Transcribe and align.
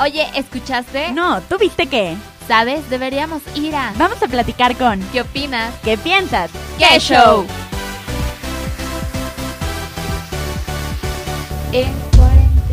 Oye, 0.00 0.28
¿escuchaste? 0.36 1.10
No, 1.10 1.42
¿tú 1.42 1.58
viste 1.58 1.88
qué? 1.88 2.16
¿Sabes? 2.46 2.88
Deberíamos 2.88 3.42
ir 3.56 3.74
a... 3.74 3.92
Vamos 3.96 4.22
a 4.22 4.28
platicar 4.28 4.76
con... 4.76 5.00
¿Qué 5.10 5.22
opinas? 5.22 5.74
¿Qué 5.82 5.98
piensas? 5.98 6.52
¡Qué 6.78 7.00
show! 7.00 7.44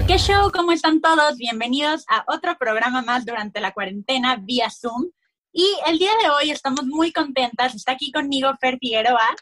¿Qué 0.07 0.17
show? 0.19 0.51
¿Cómo 0.51 0.71
están 0.71 1.01
todos? 1.01 1.35
Bienvenidos 1.37 2.05
a 2.09 2.23
otro 2.27 2.55
programa 2.59 3.01
más 3.01 3.25
durante 3.25 3.59
la 3.59 3.71
cuarentena 3.71 4.35
vía 4.35 4.69
Zoom. 4.69 5.09
Y 5.51 5.65
el 5.87 5.97
día 5.97 6.11
de 6.21 6.29
hoy 6.29 6.51
estamos 6.51 6.85
muy 6.85 7.11
contentas. 7.11 7.73
Está 7.73 7.93
aquí 7.93 8.11
conmigo 8.11 8.51
Fer 8.61 8.77
Figueroa. 8.77 9.35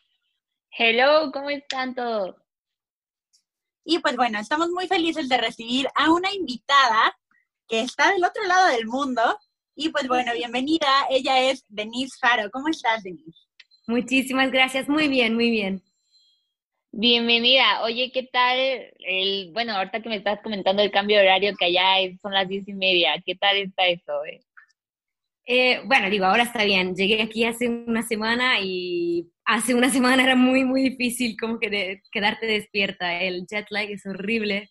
Hello, 0.72 1.34
¿cómo 1.34 1.50
están 1.50 1.94
todos? 1.96 2.38
Y 3.84 4.00
pues 4.00 4.16
bueno, 4.16 4.40
estamos 4.40 4.70
muy 4.70 4.88
felices 4.88 5.28
de 5.28 5.38
recibir 5.38 5.90
a 5.96 6.14
una 6.14 6.32
invitada 6.32 7.14
que 7.68 7.82
está 7.82 8.12
del 8.12 8.24
otro 8.24 8.44
lado 8.46 8.68
del 8.76 8.86
mundo. 8.88 9.22
Y 9.76 9.90
pues 9.90 10.08
bueno, 10.08 10.34
bienvenida. 10.34 10.88
Ella 11.10 11.50
es 11.50 11.66
Denise 11.68 12.18
Faro. 12.20 12.50
¿Cómo 12.52 12.68
estás, 12.68 13.04
Denise? 13.04 13.38
Muchísimas 13.88 14.52
gracias. 14.52 14.88
Muy 14.88 15.08
bien, 15.08 15.34
muy 15.36 15.50
bien. 15.50 15.82
Bienvenida. 16.92 17.82
Oye, 17.84 18.12
¿qué 18.14 18.24
tal? 18.32 18.58
El, 19.00 19.50
bueno, 19.52 19.74
ahorita 19.76 20.02
que 20.02 20.10
me 20.10 20.18
estás 20.18 20.40
comentando 20.44 20.84
el 20.84 20.92
cambio 20.92 21.18
de 21.18 21.24
horario, 21.24 21.54
que 21.58 21.66
allá 21.66 22.00
es- 22.00 22.20
son 22.22 22.34
las 22.34 22.48
diez 22.48 22.68
y 22.68 22.74
media, 22.74 23.22
¿qué 23.26 23.36
tal 23.36 23.58
está 23.58 23.88
eso? 23.88 24.24
eh? 24.26 24.42
Eh, 25.46 25.82
bueno, 25.86 26.10
digo, 26.10 26.26
ahora 26.26 26.44
está 26.44 26.64
bien. 26.64 26.96
Llegué 26.96 27.22
aquí 27.22 27.44
hace 27.46 27.68
una 27.68 28.04
semana 28.04 28.60
y 28.62 29.28
hace 29.44 29.74
una 29.74 29.90
semana 29.90 30.24
era 30.24 30.36
muy, 30.36 30.64
muy 30.64 30.84
difícil 30.90 31.36
como 31.38 31.60
que 31.60 31.70
de- 31.70 32.02
quedarte 32.12 32.46
despierta. 32.46 33.22
El 33.22 33.46
jet 33.48 33.66
lag 33.72 33.90
es 33.90 34.06
horrible 34.06 34.70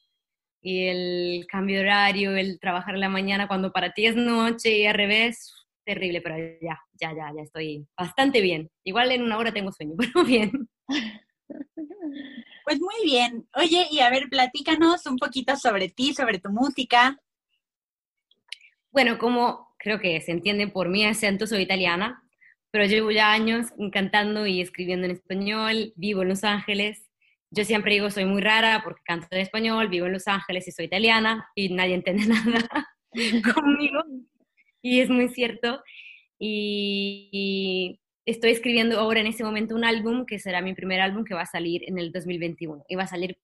y 0.63 0.87
el 0.87 1.47
cambio 1.49 1.77
de 1.77 1.83
horario, 1.83 2.37
el 2.37 2.61
trabajar 2.61 2.95
en 2.95 3.01
la 3.01 3.09
mañana 3.09 3.49
cuando 3.49 3.73
para 3.73 3.93
ti 3.93 4.07
es 4.07 4.15
noche 4.15 4.79
y 4.79 4.87
al 4.87 4.95
revés, 4.95 5.53
terrible, 5.85 6.21
pero 6.21 6.37
ya, 6.61 6.79
ya, 6.93 7.13
ya, 7.15 7.33
ya 7.37 7.43
estoy 7.43 7.87
bastante 7.99 8.41
bien. 8.41 8.71
Igual 8.85 9.11
en 9.11 9.23
una 9.23 9.39
hora 9.39 9.53
tengo 9.53 9.73
sueño, 9.73 9.95
pero 9.99 10.25
bien. 10.25 10.69
Pues 12.65 12.81
muy 12.81 13.05
bien. 13.05 13.49
Oye, 13.57 13.89
y 13.91 13.99
a 13.99 14.11
ver, 14.11 14.29
platícanos 14.31 15.05
un 15.07 15.17
poquito 15.17 15.57
sobre 15.57 15.89
ti, 15.89 16.15
sobre 16.15 16.39
tu 16.39 16.51
música. 16.51 17.19
Bueno, 18.93 19.19
como 19.19 19.75
creo 19.79 19.99
que 19.99 20.21
se 20.21 20.31
entiende 20.31 20.69
por 20.69 20.89
mi 20.89 21.05
acento, 21.05 21.47
soy 21.47 21.63
italiana, 21.63 22.23
pero 22.71 22.85
llevo 22.87 23.11
ya 23.11 23.33
años 23.33 23.67
cantando 23.91 24.47
y 24.47 24.61
escribiendo 24.61 25.07
en 25.07 25.13
español, 25.13 25.93
vivo 25.97 26.23
en 26.23 26.29
Los 26.29 26.45
Ángeles. 26.45 27.02
Yo 27.55 27.65
siempre 27.65 27.93
digo 27.93 28.11
soy 28.11 28.25
muy 28.25 28.41
rara 28.41 28.81
porque 28.83 29.03
canto 29.05 29.27
en 29.31 29.43
español, 29.43 29.89
vivo 29.89 30.07
en 30.07 30.13
Los 30.15 30.27
Ángeles 30.27 30.67
y 30.69 30.73
soy 30.73 30.87
italiana 30.87 31.47
y 31.55 31.69
nadie 31.69 31.95
entiende 31.95 32.25
nada 32.27 32.69
conmigo. 33.55 34.01
Y 34.81 35.01
es 35.01 35.11
muy 35.11 35.29
cierto. 35.29 35.83
Y, 36.39 37.29
y 37.31 38.01
estoy 38.27 38.51
escribiendo 38.53 38.99
ahora 38.99 39.21
en 39.21 39.27
ese 39.27 39.45
momento 39.45 39.75
un 39.75 39.85
álbum 39.85 40.25
que 40.27 40.39
será 40.39 40.63
mi 40.63 40.75
primer 40.75 41.01
álbum 41.01 41.25
que 41.25 41.35
va 41.35 41.43
a 41.43 41.47
salir 41.47 41.83
en 41.87 41.99
el 41.99 42.11
2021. 42.11 42.85
Iba 42.89 43.03
a 43.05 43.07
salir 43.07 43.37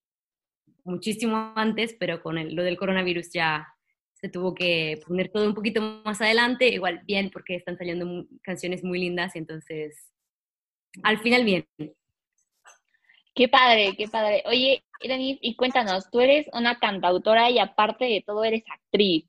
muchísimo 0.85 1.53
antes, 1.55 1.95
pero 2.01 2.23
con 2.23 2.39
el- 2.39 2.55
lo 2.55 2.63
del 2.63 2.77
coronavirus 2.79 3.31
ya 3.33 3.67
se 4.15 4.29
tuvo 4.29 4.55
que 4.55 4.99
poner 5.07 5.31
todo 5.31 5.47
un 5.47 5.55
poquito 5.55 5.81
más 6.05 6.21
adelante, 6.21 6.69
igual 6.69 7.03
bien 7.07 7.31
porque 7.31 7.55
están 7.57 7.77
saliendo 7.79 8.27
canciones 8.43 8.83
muy 8.83 8.99
lindas 8.99 9.37
y 9.37 9.39
entonces 9.39 10.11
al 11.05 11.19
final 11.19 11.45
bien. 11.45 11.67
Qué 13.39 13.47
padre, 13.47 13.95
qué 13.97 14.09
padre. 14.09 14.43
Oye, 14.47 14.83
Denise, 15.01 15.39
y 15.41 15.55
cuéntanos, 15.55 16.11
tú 16.11 16.19
eres 16.19 16.49
una 16.53 16.81
cantautora 16.81 17.49
y 17.51 17.61
aparte 17.61 18.05
de 18.07 18.25
todo 18.27 18.43
eres 18.43 18.65
actriz. 18.69 19.27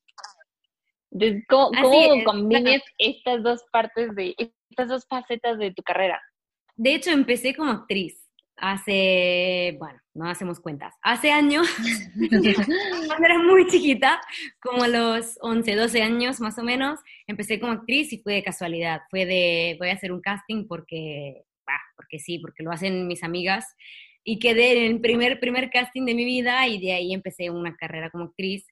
Entonces, 1.12 1.44
¿cómo, 1.48 1.70
cómo 1.80 2.16
es, 2.16 2.26
combines 2.26 2.82
estas 2.98 3.44
dos 3.44 3.64
partes 3.72 4.16
de, 4.16 4.36
estas 4.72 4.90
dos 4.90 5.06
facetas 5.08 5.60
de 5.60 5.72
tu 5.76 5.84
carrera? 5.84 6.20
De 6.76 6.96
hecho, 6.96 7.12
empecé 7.12 7.54
como 7.54 7.72
actriz 7.72 8.28
hace, 8.58 9.76
bueno, 9.78 10.00
no 10.16 10.28
hacemos 10.28 10.60
cuentas, 10.60 10.96
hace 11.04 11.32
años, 11.32 11.68
cuando 13.08 13.26
era 13.26 13.38
muy 13.38 13.68
chiquita, 13.68 14.20
como 14.60 14.86
a 14.86 14.88
los 14.88 15.38
11, 15.42 15.76
12 15.76 16.02
años 16.02 16.42
más 16.42 16.58
o 16.58 16.64
menos, 16.64 17.00
empecé 17.28 17.60
como 17.60 17.74
actriz 17.74 18.12
y 18.12 18.18
fue 18.18 18.34
de 18.34 18.44
casualidad, 18.44 19.02
fue 19.12 19.28
de, 19.28 19.76
voy 19.78 19.90
a 19.90 19.94
hacer 19.94 20.12
un 20.12 20.22
casting 20.22 20.68
porque, 20.68 21.44
bah, 21.66 21.82
porque 21.96 22.20
sí, 22.20 22.40
porque 22.40 22.64
lo 22.64 22.72
hacen 22.72 23.08
mis 23.08 23.24
amigas, 23.24 23.76
y 24.32 24.40
quedé 24.40 24.86
en 24.86 24.92
el 24.96 25.02
primer, 25.02 25.40
primer 25.40 25.70
casting 25.72 26.06
de 26.06 26.16
mi 26.16 26.26
vida 26.26 26.68
y 26.68 26.80
de 26.80 26.94
ahí 26.94 27.14
empecé 27.14 27.50
una 27.50 27.76
carrera 27.76 28.10
como 28.12 28.26
actriz 28.26 28.66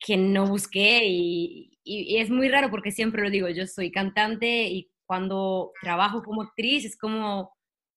que 0.00 0.16
no 0.16 0.46
busqué 0.46 1.06
y, 1.06 1.78
y- 1.84 2.14
y 2.14 2.18
es 2.18 2.30
muy 2.30 2.48
raro 2.48 2.70
porque 2.70 2.90
siempre 2.90 3.22
lo 3.22 3.30
digo, 3.30 3.48
yo 3.48 3.66
soy 3.66 3.90
cantante 3.90 4.64
y 4.68 4.90
cuando 5.06 5.72
trabajo 5.82 6.22
como 6.22 6.42
actriz 6.42 6.84
es 6.84 6.98
como, 6.98 7.52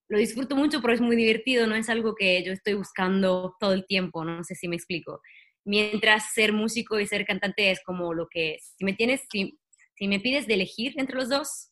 lo 0.09 0.17
disfruto 0.19 0.55
mucho, 0.55 0.81
pero 0.81 0.93
es 0.93 1.01
muy 1.01 1.15
divertido, 1.15 1.67
no 1.67 1.75
es 1.75 1.89
algo 1.89 2.15
que 2.15 2.43
yo 2.43 2.53
estoy 2.53 2.75
buscando 2.75 3.55
todo 3.59 3.73
el 3.73 3.85
tiempo, 3.85 4.23
no 4.25 4.43
sé 4.43 4.55
si 4.55 4.67
me 4.67 4.75
explico. 4.75 5.21
Mientras 5.65 6.33
ser 6.33 6.53
músico 6.53 6.99
y 6.99 7.07
ser 7.07 7.25
cantante 7.25 7.71
es 7.71 7.81
como 7.83 8.13
lo 8.13 8.27
que, 8.29 8.57
si 8.77 8.85
me 8.85 8.93
tienes, 8.93 9.21
si, 9.31 9.59
si 9.95 10.07
me 10.07 10.19
pides 10.19 10.47
de 10.47 10.55
elegir 10.55 10.93
entre 10.97 11.17
los 11.17 11.29
dos, 11.29 11.71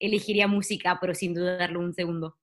elegiría 0.00 0.46
música, 0.48 0.98
pero 1.00 1.14
sin 1.14 1.34
dudarlo 1.34 1.80
un 1.80 1.94
segundo. 1.94 2.36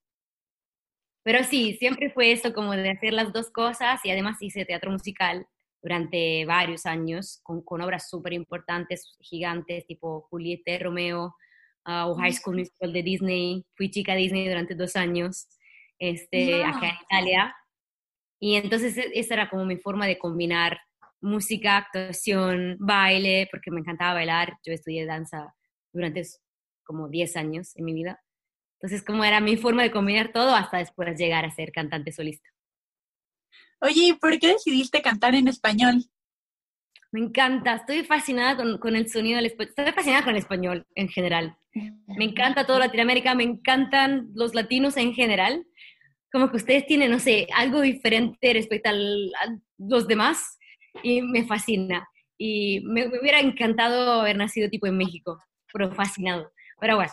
Pero 1.24 1.44
sí, 1.44 1.76
siempre 1.80 2.10
fue 2.12 2.32
eso 2.32 2.54
como 2.54 2.74
de 2.74 2.90
hacer 2.92 3.14
las 3.14 3.34
dos 3.34 3.52
cosas 3.52 4.00
y 4.04 4.12
además 4.12 4.38
hice 4.42 4.66
teatro 4.66 4.92
musical 4.92 5.46
durante 5.82 6.46
varios 6.46 6.86
años 6.86 7.40
con, 7.44 7.62
con 7.64 7.82
obras 7.82 8.10
súper 8.10 8.34
importantes, 8.34 9.16
gigantes, 9.20 9.86
tipo 9.86 10.22
Julieta, 10.30 10.78
Romeo, 10.80 11.36
ah, 11.86 12.08
o 12.08 12.16
High 12.16 12.34
School 12.34 12.58
Musical 12.58 12.94
de 12.94 13.04
Disney. 13.04 13.66
Fui 13.76 13.90
chica 13.92 14.16
Disney 14.16 14.48
durante 14.48 14.76
dos 14.76 14.96
años 14.96 15.48
este, 16.00 16.60
Wow. 16.60 16.66
acá 16.66 16.88
en 16.90 16.96
Italia. 17.04 17.56
Y 18.40 18.56
entonces 18.56 18.98
e- 18.98 19.12
esa 19.14 19.34
era 19.36 19.50
como 19.50 19.66
mi 19.66 19.78
forma 19.78 20.08
de 20.08 20.18
combinar 20.18 20.80
música, 21.22 21.78
actuación, 21.78 22.78
baile, 22.80 23.48
porque 23.52 23.72
me 23.72 23.82
encantaba 23.82 24.14
bailar. 24.14 24.58
Yo 24.66 24.74
estudié 24.74 25.06
danza 25.06 25.54
durante 25.92 26.24
como 26.84 27.10
10 27.10 27.36
años 27.36 27.76
en 27.76 27.86
mi 27.86 27.94
vida. 27.94 28.22
Entonces, 28.82 29.04
como 29.04 29.26
era 29.26 29.42
mi 29.42 29.58
forma 29.58 29.84
de 29.84 29.92
combinar 29.92 30.32
todo 30.32 30.56
hasta 30.56 30.78
después 30.78 31.18
llegar 31.20 31.44
a 31.44 31.52
ser 31.52 31.72
cantante 31.74 32.14
solista. 32.14 32.50
Oye, 33.82 34.08
¿y 34.08 34.14
por 34.14 34.38
qué 34.40 34.48
decidiste 34.50 35.02
cantar 35.02 35.36
en 35.36 35.48
español? 35.50 36.06
Me 37.12 37.20
encanta, 37.22 37.76
estoy 37.76 38.04
fascinada 38.04 38.56
con, 38.56 38.78
con 38.78 38.96
el 38.96 39.10
sonido 39.10 39.38
del 39.38 39.48
español, 39.48 39.74
estoy 39.76 39.92
fascinada 39.94 40.24
con 40.24 40.32
el 40.32 40.38
español 40.40 40.88
en 40.96 41.10
general. 41.10 41.58
Me 42.08 42.26
encanta 42.26 42.66
todo 42.66 42.80
Latinoamérica, 42.80 43.36
me 43.36 43.44
encantan 43.44 44.30
los 44.34 44.54
latinos 44.56 44.96
en 44.98 45.14
general. 45.14 45.66
Como 46.32 46.50
que 46.52 46.58
ustedes 46.58 46.86
tienen, 46.86 47.12
no 47.12 47.20
sé, 47.20 47.48
algo 47.56 47.82
diferente 47.82 48.54
respecto 48.54 48.90
al- 48.90 49.32
a 49.44 49.58
los 49.78 50.08
demás 50.08 50.58
y 51.04 51.22
me 51.22 51.46
fascina. 51.46 52.08
Y 52.38 52.82
me, 52.82 53.08
me 53.08 53.20
hubiera 53.20 53.40
encantado 53.40 54.22
haber 54.22 54.38
nacido 54.38 54.70
tipo 54.70 54.88
en 54.88 54.98
México, 54.98 55.38
pero 55.74 55.92
fascinado. 55.92 56.52
Pero 56.80 56.96
bueno. 56.96 57.12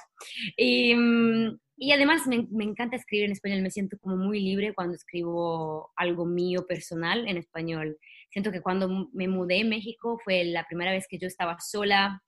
Y, 0.57 0.95
mm, 0.95 1.59
y 1.79 1.93
además 1.93 2.27
me, 2.27 2.47
me 2.51 2.65
encanta 2.65 2.97
escribir 2.97 3.27
en 3.27 3.33
español, 3.33 3.61
me 3.61 3.71
siento 3.71 3.99
como 3.99 4.17
muy 4.17 4.41
libre 4.41 4.73
cuando 4.75 4.95
escribo 4.95 5.93
algo 5.97 6.25
mío 6.25 6.67
personal 6.67 7.29
en 7.29 7.37
español. 7.37 7.99
Siento 8.31 8.51
que 8.51 8.63
cuando 8.63 9.11
me 9.13 9.29
mudé 9.29 9.61
a 9.61 9.65
México 9.65 10.19
fue 10.25 10.45
la 10.45 10.65
primera 10.65 10.91
vez 10.91 11.07
que 11.09 11.19
yo 11.19 11.27
estaba 11.27 11.59
sola, 11.61 12.23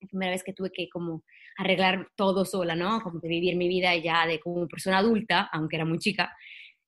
la 0.00 0.08
primera 0.08 0.32
vez 0.32 0.42
que 0.42 0.54
tuve 0.54 0.70
que 0.72 0.88
como 0.88 1.22
arreglar 1.58 2.08
todo 2.16 2.44
sola, 2.44 2.74
¿no? 2.74 3.00
Como 3.02 3.20
que 3.20 3.28
vivir 3.28 3.56
mi 3.56 3.68
vida 3.68 3.94
ya 3.96 4.26
de 4.26 4.40
como 4.40 4.66
persona 4.68 4.98
adulta, 4.98 5.48
aunque 5.52 5.76
era 5.76 5.84
muy 5.84 5.98
chica. 5.98 6.34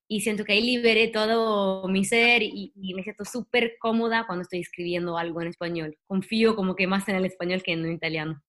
Y 0.08 0.20
siento 0.20 0.44
que 0.44 0.52
ahí 0.52 0.62
liberé 0.62 1.08
todo 1.08 1.86
mi 1.88 2.04
ser 2.04 2.42
y, 2.42 2.72
y 2.76 2.94
me 2.94 3.02
siento 3.02 3.24
súper 3.24 3.76
cómoda 3.78 4.24
cuando 4.26 4.42
estoy 4.42 4.60
escribiendo 4.60 5.18
algo 5.18 5.42
en 5.42 5.48
español. 5.48 5.96
Confío 6.06 6.56
como 6.56 6.76
que 6.76 6.86
más 6.86 7.08
en 7.08 7.16
el 7.16 7.26
español 7.26 7.62
que 7.62 7.72
en 7.72 7.84
el 7.84 7.92
italiano. 7.92 8.42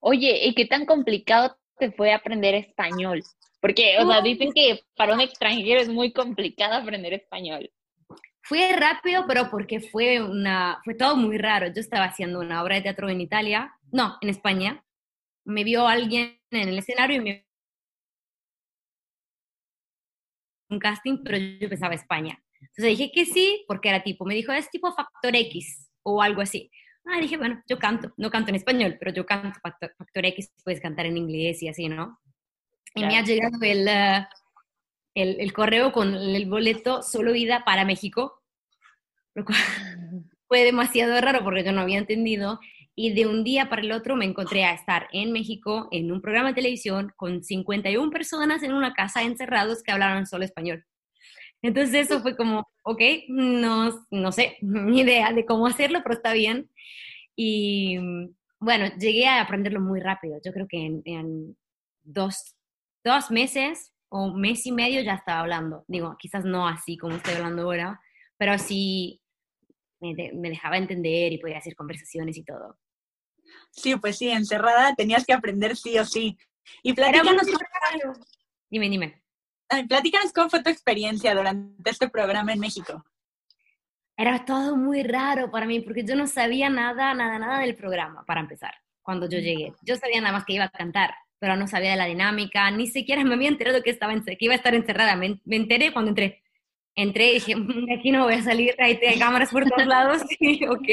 Oye, 0.00 0.46
¿y 0.46 0.54
qué 0.54 0.66
tan 0.66 0.86
complicado 0.86 1.56
te 1.78 1.92
fue 1.92 2.12
aprender 2.12 2.54
español? 2.54 3.22
Porque, 3.60 3.98
o 3.98 4.10
sea, 4.10 4.22
dicen 4.22 4.52
que 4.54 4.80
para 4.96 5.14
un 5.14 5.20
extranjero 5.20 5.80
es 5.80 5.88
muy 5.88 6.12
complicado 6.12 6.74
aprender 6.74 7.12
español. 7.12 7.70
Fue 8.42 8.72
rápido, 8.72 9.26
pero 9.28 9.50
porque 9.50 9.80
fue 9.80 10.22
una, 10.22 10.80
fue 10.84 10.94
todo 10.94 11.14
muy 11.16 11.36
raro. 11.36 11.66
Yo 11.66 11.80
estaba 11.80 12.06
haciendo 12.06 12.40
una 12.40 12.62
obra 12.62 12.76
de 12.76 12.82
teatro 12.82 13.10
en 13.10 13.20
Italia, 13.20 13.74
no, 13.92 14.16
en 14.22 14.30
España. 14.30 14.82
Me 15.44 15.62
vio 15.62 15.86
alguien 15.86 16.40
en 16.50 16.68
el 16.68 16.78
escenario 16.78 17.16
y 17.16 17.20
me 17.20 17.46
un 20.70 20.78
casting, 20.78 21.18
pero 21.22 21.36
yo 21.36 21.68
pensaba 21.68 21.94
España. 21.94 22.42
Entonces 22.60 22.98
dije 22.98 23.10
que 23.12 23.26
sí, 23.26 23.64
porque 23.66 23.88
era 23.88 24.02
tipo, 24.02 24.24
me 24.24 24.34
dijo, 24.34 24.52
es 24.52 24.70
tipo 24.70 24.92
Factor 24.92 25.34
X 25.34 25.90
o 26.02 26.22
algo 26.22 26.40
así. 26.40 26.70
Ah, 27.04 27.20
dije, 27.20 27.36
bueno, 27.36 27.62
yo 27.68 27.78
canto, 27.78 28.12
no 28.16 28.30
canto 28.30 28.50
en 28.50 28.56
español, 28.56 28.96
pero 28.98 29.12
yo 29.12 29.26
canto 29.26 29.58
Factor, 29.62 29.94
Factor 29.96 30.26
X, 30.26 30.52
puedes 30.64 30.80
cantar 30.80 31.06
en 31.06 31.16
inglés 31.16 31.62
y 31.62 31.68
así, 31.68 31.88
¿no? 31.88 32.20
Y 32.94 33.04
me 33.04 33.18
ha 33.18 33.22
llegado 33.22 33.58
el, 33.62 33.86
uh, 33.86 34.26
el, 35.14 35.40
el, 35.40 35.52
correo 35.52 35.92
con 35.92 36.14
el 36.14 36.46
boleto 36.46 37.02
solo 37.02 37.34
ida 37.34 37.64
para 37.64 37.84
México, 37.84 38.42
lo 39.34 39.44
cual 39.44 39.58
fue 40.48 40.64
demasiado 40.64 41.20
raro 41.20 41.42
porque 41.42 41.64
yo 41.64 41.72
no 41.72 41.80
había 41.80 41.98
entendido 41.98 42.60
y 42.94 43.14
de 43.14 43.26
un 43.26 43.44
día 43.44 43.68
para 43.68 43.82
el 43.82 43.92
otro 43.92 44.16
me 44.16 44.24
encontré 44.24 44.64
a 44.64 44.74
estar 44.74 45.08
en 45.12 45.32
México 45.32 45.88
en 45.90 46.12
un 46.12 46.20
programa 46.20 46.48
de 46.48 46.56
televisión 46.56 47.12
con 47.16 47.42
51 47.42 48.10
personas 48.10 48.62
en 48.62 48.74
una 48.74 48.92
casa 48.92 49.22
encerrados 49.22 49.82
que 49.82 49.92
hablaban 49.92 50.26
solo 50.26 50.44
español. 50.44 50.84
Entonces 51.62 52.06
eso 52.06 52.20
fue 52.20 52.36
como, 52.36 52.68
ok, 52.82 53.00
no, 53.28 54.06
no 54.10 54.32
sé, 54.32 54.56
ni 54.62 55.00
idea 55.00 55.32
de 55.32 55.44
cómo 55.44 55.66
hacerlo, 55.66 56.00
pero 56.02 56.14
está 56.14 56.32
bien. 56.32 56.70
Y 57.36 57.98
bueno, 58.58 58.86
llegué 58.98 59.26
a 59.26 59.40
aprenderlo 59.40 59.80
muy 59.80 60.00
rápido. 60.00 60.38
Yo 60.44 60.52
creo 60.52 60.66
que 60.68 61.00
en, 61.04 61.56
dos, 62.02 62.56
dos 63.04 63.30
meses 63.30 63.92
o 64.08 64.34
mes 64.34 64.66
y 64.66 64.72
medio 64.72 65.00
ya 65.02 65.14
estaba 65.14 65.40
hablando. 65.40 65.84
Digo, 65.88 66.16
quizás 66.18 66.44
no 66.44 66.66
así 66.66 66.96
como 66.96 67.16
estoy 67.16 67.34
hablando 67.34 67.62
ahora, 67.62 68.00
pero 68.36 68.58
sí 68.58 69.22
me, 70.00 70.14
dejaba 70.14 70.78
entender 70.78 71.32
y 71.32 71.38
podía 71.38 71.58
hacer 71.58 71.74
conversaciones 71.76 72.36
y 72.36 72.44
todo. 72.44 72.78
Sí, 73.70 73.96
pues 73.96 74.18
sí, 74.18 74.30
encerrada 74.30 74.94
tenías 74.94 75.24
que 75.24 75.32
aprender 75.32 75.76
sí 75.76 75.98
o 75.98 76.04
sí. 76.04 76.38
Y 76.82 76.92
platícanos, 76.92 77.46
dime, 78.70 78.88
dime. 78.88 79.19
Platícanos 79.88 80.32
cómo 80.32 80.50
fue 80.50 80.62
tu 80.62 80.70
experiencia 80.70 81.34
durante 81.34 81.90
este 81.90 82.08
programa 82.08 82.52
en 82.52 82.60
México. 82.60 83.04
Era 84.16 84.44
todo 84.44 84.76
muy 84.76 85.02
raro 85.02 85.50
para 85.50 85.66
mí 85.66 85.80
porque 85.80 86.04
yo 86.04 86.14
no 86.14 86.26
sabía 86.26 86.68
nada, 86.68 87.14
nada, 87.14 87.38
nada 87.38 87.60
del 87.60 87.74
programa, 87.74 88.24
para 88.24 88.40
empezar, 88.40 88.74
cuando 89.02 89.28
yo 89.28 89.38
llegué. 89.38 89.72
Yo 89.82 89.96
sabía 89.96 90.20
nada 90.20 90.32
más 90.32 90.44
que 90.44 90.52
iba 90.52 90.64
a 90.64 90.70
cantar, 90.70 91.14
pero 91.38 91.56
no 91.56 91.66
sabía 91.66 91.92
de 91.92 91.96
la 91.96 92.04
dinámica, 92.04 92.70
ni 92.70 92.86
siquiera 92.86 93.24
me 93.24 93.34
había 93.34 93.48
enterado 93.48 93.82
que, 93.82 93.90
estaba 93.90 94.14
que 94.14 94.36
iba 94.40 94.52
a 94.52 94.56
estar 94.56 94.74
encerrada. 94.74 95.16
Me, 95.16 95.40
me 95.44 95.56
enteré 95.56 95.92
cuando 95.92 96.10
entré 96.10 96.42
entré 96.94 97.30
y 97.30 97.34
dije, 97.34 97.56
mm, 97.56 97.86
aquí 97.98 98.10
no 98.10 98.24
voy 98.24 98.34
a 98.34 98.42
salir, 98.42 98.74
hay 98.78 98.98
cámaras 99.18 99.50
por 99.50 99.68
todos 99.68 99.86
lados, 99.86 100.22
ok. 100.68 100.88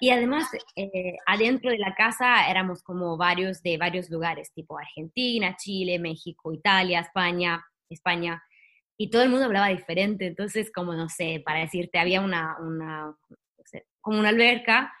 Y 0.00 0.10
además, 0.10 0.48
eh, 0.76 1.16
adentro 1.26 1.70
de 1.70 1.78
la 1.78 1.94
casa 1.94 2.48
éramos 2.48 2.82
como 2.82 3.16
varios 3.16 3.62
de 3.62 3.78
varios 3.78 4.10
lugares, 4.10 4.52
tipo 4.52 4.78
Argentina, 4.78 5.56
Chile, 5.56 5.98
México, 5.98 6.52
Italia, 6.52 7.00
España, 7.00 7.64
España, 7.88 8.42
y 8.96 9.10
todo 9.10 9.22
el 9.22 9.28
mundo 9.28 9.46
hablaba 9.46 9.68
diferente, 9.68 10.26
entonces, 10.26 10.70
como 10.72 10.94
no 10.94 11.08
sé, 11.08 11.42
para 11.44 11.60
decirte, 11.60 11.98
había 11.98 12.20
una, 12.20 12.56
una 12.60 13.16
como 14.00 14.18
una 14.18 14.28
alberca, 14.28 14.92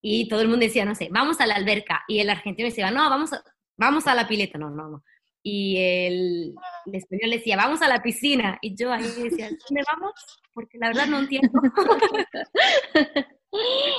y 0.00 0.28
todo 0.28 0.40
el 0.40 0.48
mundo 0.48 0.64
decía, 0.64 0.84
no 0.84 0.94
sé, 0.94 1.08
vamos 1.10 1.40
a 1.40 1.46
la 1.46 1.54
alberca, 1.54 2.02
y 2.08 2.20
el 2.20 2.30
argentino 2.30 2.68
decía, 2.68 2.90
no, 2.90 3.08
vamos 3.10 3.32
a, 3.32 3.42
vamos 3.76 4.06
a 4.06 4.14
la 4.14 4.26
pileta, 4.26 4.58
no, 4.58 4.70
no, 4.70 4.88
no, 4.88 5.04
y 5.42 5.76
el, 5.76 6.54
español 6.92 7.30
decía, 7.32 7.56
vamos 7.56 7.82
a 7.82 7.88
la 7.88 8.02
piscina. 8.02 8.58
Y 8.60 8.76
yo 8.76 8.92
ahí 8.92 9.02
decía, 9.02 9.50
¿dónde 9.68 9.82
vamos? 9.92 10.12
Porque 10.54 10.78
la 10.78 10.88
verdad 10.88 11.06
no 11.06 11.18
entiendo. 11.18 11.50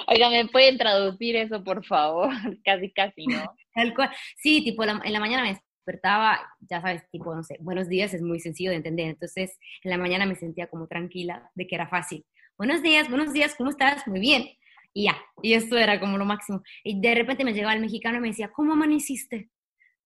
Oiga, 0.08 0.30
¿me 0.30 0.48
pueden 0.48 0.78
traducir 0.78 1.36
eso, 1.36 1.64
por 1.64 1.86
favor? 1.86 2.30
Casi, 2.66 2.92
casi, 2.92 3.28
¿no? 3.28 3.44
Tal 3.74 3.94
cual. 3.94 4.10
Sí, 4.38 4.64
tipo, 4.64 4.84
en 4.84 5.14
la 5.14 5.20
mañana 5.20 5.44
me 5.44 5.60
despertaba, 5.86 6.40
ya 6.62 6.82
sabes, 6.82 7.04
tipo, 7.12 7.36
no 7.36 7.44
sé, 7.44 7.58
buenos 7.60 7.88
días 7.88 8.14
es 8.14 8.22
muy 8.22 8.40
sencillo 8.40 8.72
de 8.72 8.78
entender. 8.78 9.08
Entonces, 9.08 9.58
en 9.84 9.92
la 9.92 9.98
mañana 9.98 10.26
me 10.26 10.36
sentía 10.36 10.68
como 10.68 10.88
tranquila 10.88 11.50
de 11.56 11.68
que 11.68 11.76
era 11.76 11.88
fácil. 11.88 12.26
Buenos 12.58 12.82
días, 12.82 13.10
buenos 13.10 13.34
días, 13.34 13.56
¿cómo 13.56 13.70
estás? 13.70 14.08
Muy 14.08 14.20
bien. 14.20 14.50
Y 14.94 15.06
ya, 15.06 15.18
y 15.42 15.54
esto 15.54 15.78
era 15.78 16.00
como 16.00 16.18
lo 16.18 16.26
máximo. 16.26 16.62
Y 16.84 17.02
de 17.02 17.16
repente 17.16 17.44
me 17.44 17.54
llegaba 17.54 17.74
el 17.74 17.82
mexicano 17.82 18.18
y 18.18 18.22
me 18.22 18.28
decía, 18.30 18.52
¿cómo 18.54 18.74
amaneciste? 18.74 19.50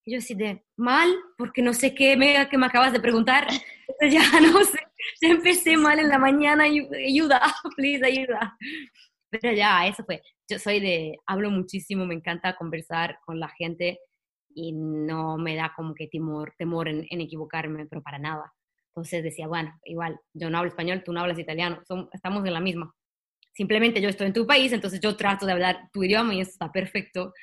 Y 0.05 0.13
yo 0.13 0.19
así 0.19 0.33
de, 0.33 0.63
mal, 0.77 1.13
porque 1.37 1.61
no 1.61 1.73
sé 1.73 1.93
qué 1.93 2.15
me, 2.15 2.47
que 2.49 2.57
me 2.57 2.65
acabas 2.65 2.93
de 2.93 3.01
preguntar. 3.01 3.47
ya 4.09 4.39
no 4.41 4.63
sé, 4.63 4.79
ya 5.21 5.29
empecé 5.29 5.77
mal 5.77 5.99
en 5.99 6.09
la 6.09 6.17
mañana, 6.17 6.63
ayuda, 6.63 7.41
please, 7.75 8.05
ayuda. 8.05 8.57
Pero 9.29 9.53
ya, 9.53 9.87
eso 9.87 10.03
fue. 10.03 10.21
Yo 10.49 10.59
soy 10.59 10.79
de, 10.79 11.17
hablo 11.25 11.49
muchísimo, 11.51 12.05
me 12.05 12.15
encanta 12.15 12.55
conversar 12.55 13.19
con 13.25 13.39
la 13.39 13.49
gente 13.49 13.99
y 14.53 14.71
no 14.73 15.37
me 15.37 15.55
da 15.55 15.73
como 15.75 15.93
que 15.93 16.07
temor, 16.07 16.53
temor 16.57 16.87
en, 16.87 17.05
equivocarme, 17.09 17.85
pero 17.85 18.01
para 18.01 18.17
nada. 18.17 18.53
Entonces 18.87 19.23
decía, 19.23 19.47
bueno, 19.47 19.77
igual, 19.83 20.19
yo 20.33 20.49
no 20.49 20.57
hablo 20.57 20.69
español, 20.69 21.03
tú 21.05 21.13
no 21.13 21.19
hablas 21.19 21.37
italiano, 21.37 21.81
estamos 22.11 22.45
en 22.45 22.53
la 22.53 22.59
misma. 22.59 22.91
Simplemente 23.53 24.01
yo 24.01 24.09
estoy 24.09 24.27
en 24.27 24.33
tu 24.33 24.47
país, 24.47 24.71
entonces 24.71 24.99
yo 24.99 25.15
trato 25.15 25.45
de 25.45 25.51
hablar 25.51 25.89
tu 25.91 26.03
idioma 26.03 26.33
y 26.33 26.41
eso 26.41 26.51
está 26.51 26.71
perfecto, 26.71 27.33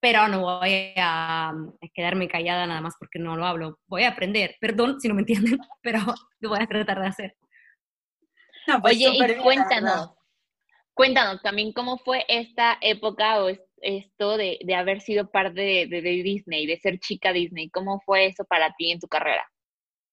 pero 0.00 0.28
no 0.28 0.42
voy 0.42 0.92
a, 0.96 1.52
quedarme 1.92 2.28
callada 2.28 2.66
nada 2.66 2.80
más 2.80 2.94
porque 2.98 3.18
no 3.18 3.36
lo 3.36 3.44
hablo. 3.46 3.78
Voy 3.86 4.04
a 4.04 4.10
aprender, 4.10 4.56
perdón 4.60 5.00
si 5.00 5.08
no 5.08 5.14
me 5.14 5.22
entienden, 5.22 5.58
pero 5.82 6.00
lo 6.40 6.48
voy 6.50 6.58
a 6.62 6.66
tratar 6.66 7.00
de 7.00 7.06
hacer. 7.06 7.36
Pues 8.80 8.96
Oye, 8.96 9.10
y 9.14 9.36
cuéntanos, 9.42 10.13
cuéntanos 10.94 11.42
también 11.42 11.72
cómo 11.72 11.98
fue 11.98 12.24
esta 12.28 12.78
época 12.80 13.44
o 13.44 13.50
esto 13.82 14.36
de, 14.36 14.58
haber 14.74 15.00
sido 15.00 15.30
parte 15.30 15.86
de, 15.90 16.00
Disney, 16.00 16.66
de 16.66 16.78
ser 16.78 16.98
chica 16.98 17.32
Disney. 17.32 17.68
¿Cómo 17.70 18.00
fue 18.06 18.26
eso 18.26 18.44
para 18.44 18.72
ti 18.78 18.90
en 18.92 19.00
tu 19.00 19.08
carrera? 19.08 19.44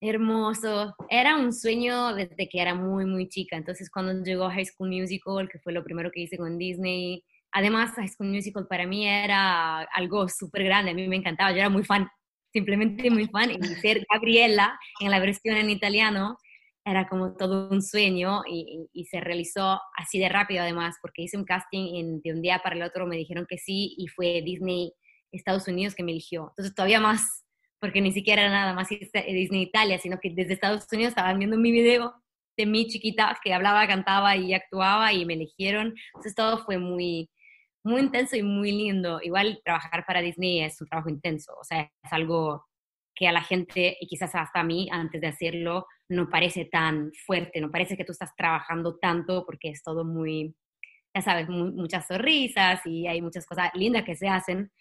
Hermoso. 0.02 0.96
Era 1.10 1.38
un 1.38 1.54
sueño 1.54 2.14
desde 2.16 2.50
que 2.50 2.60
era 2.60 2.74
muy, 2.74 3.06
muy 3.06 3.30
chica. 3.30 3.56
Entonces, 3.56 3.90
cuando 3.90 4.24
llegó 4.24 4.50
High 4.50 4.66
School 4.66 4.90
Musical, 4.90 5.48
que 5.48 5.60
fue 5.60 5.74
lo 5.74 5.84
primero 5.84 6.12
que 6.12 6.22
hice 6.22 6.38
con 6.38 6.58
Disney, 6.58 7.24
Además, 7.52 7.92
High 7.96 8.08
School 8.08 8.30
Musical 8.30 8.68
para 8.68 8.88
mí 8.88 9.08
era 9.08 9.82
algo 9.82 10.28
súper 10.30 10.64
grande, 10.64 10.92
a 10.92 10.94
mí 10.94 11.08
me 11.08 11.18
encantaba, 11.18 11.52
yo 11.52 11.58
era 11.58 11.70
muy 11.70 11.84
fan, 11.84 12.08
simplemente 12.54 13.10
muy 13.12 13.28
fan, 13.28 13.52
y 13.52 13.62
ser 13.76 14.06
Gabriela 14.10 14.80
en 15.02 15.12
la 15.12 15.20
versión 15.20 15.58
en 15.58 15.70
italiano 15.70 16.38
era 16.86 17.08
como 17.08 17.36
todo 17.36 17.70
un 17.70 17.82
sueño 17.82 18.42
y, 18.48 19.06
se 19.10 19.20
realizó 19.20 19.80
así 19.96 20.20
de 20.20 20.30
rápido 20.30 20.62
además, 20.62 20.96
porque 21.02 21.24
hice 21.24 21.38
un 21.38 21.44
casting 21.44 22.22
de 22.24 22.34
un 22.34 22.42
día 22.42 22.62
para 22.64 22.76
el 22.76 22.84
otro, 22.84 23.06
me 23.06 23.18
dijeron 23.18 23.46
que 23.48 23.58
sí 23.58 23.96
y 23.98 24.08
fue 24.08 24.42
Disney 24.42 24.94
Estados 25.32 25.68
Unidos 25.68 25.96
que 25.96 26.04
me 26.04 26.12
eligió. 26.12 26.50
Entonces 26.50 26.74
todavía 26.74 27.00
más, 27.00 27.46
porque 27.80 28.02
ni 28.02 28.12
siquiera 28.12 28.44
era 28.44 28.52
nada 28.52 28.74
más 28.74 28.90
Disney 28.90 29.64
Italia, 29.64 30.00
sino 30.00 30.20
que 30.20 30.32
desde 30.34 30.54
Estados 30.54 30.88
Unidos 30.92 31.12
estaban 31.12 31.38
viendo 31.40 31.58
mi 31.58 31.72
video 31.72 32.14
de 32.58 32.66
mi 32.66 32.88
chiquita 32.88 33.38
que 33.44 33.54
hablaba, 33.54 33.88
cantaba 33.88 34.36
y 34.36 34.54
actuaba 34.54 35.14
y 35.14 35.26
me 35.26 35.34
eligieron. 35.36 35.94
Entonces 36.14 36.36
todo 36.36 36.64
fue 36.66 36.78
muy, 36.78 37.30
muy 37.84 38.02
intenso 38.02 38.36
y 38.36 38.44
muy 38.44 38.72
lindo. 38.72 39.20
Igual 39.22 39.62
trabajar 39.64 40.06
para 40.06 40.22
Disney 40.22 40.62
es 40.62 40.80
un 40.82 40.88
trabajo 40.88 41.10
intenso, 41.10 41.54
o 41.60 41.64
sea, 41.64 41.82
es 42.04 42.14
algo 42.14 42.66
que 43.22 43.28
a 43.28 43.32
la 43.32 43.44
gente, 43.44 43.98
y 44.02 44.08
quizás 44.08 44.34
hasta 44.34 44.62
a 44.62 44.64
mí, 44.64 44.90
antes 44.92 45.22
de 45.22 45.28
hacerlo, 45.28 45.86
no 46.10 46.28
parece 46.28 46.66
tan 46.66 47.12
fuerte, 47.14 47.62
no 47.62 47.70
parece 47.70 47.96
que 47.96 48.04
tú 48.04 48.14
estás 48.14 48.36
trabajando 48.36 48.98
tanto 48.98 49.46
porque 49.46 49.70
es 49.70 49.84
todo 49.84 50.04
muy, 50.04 50.56
ya 51.14 51.22
sabes, 51.22 51.48
muchas 51.48 52.08
sonrisas 52.08 52.82
y 52.84 53.06
hay 53.06 53.22
muchas 53.22 53.46
cosas 53.46 53.70
lindas 53.76 54.06
que 54.06 54.16
se 54.16 54.28
hacen, 54.28 54.72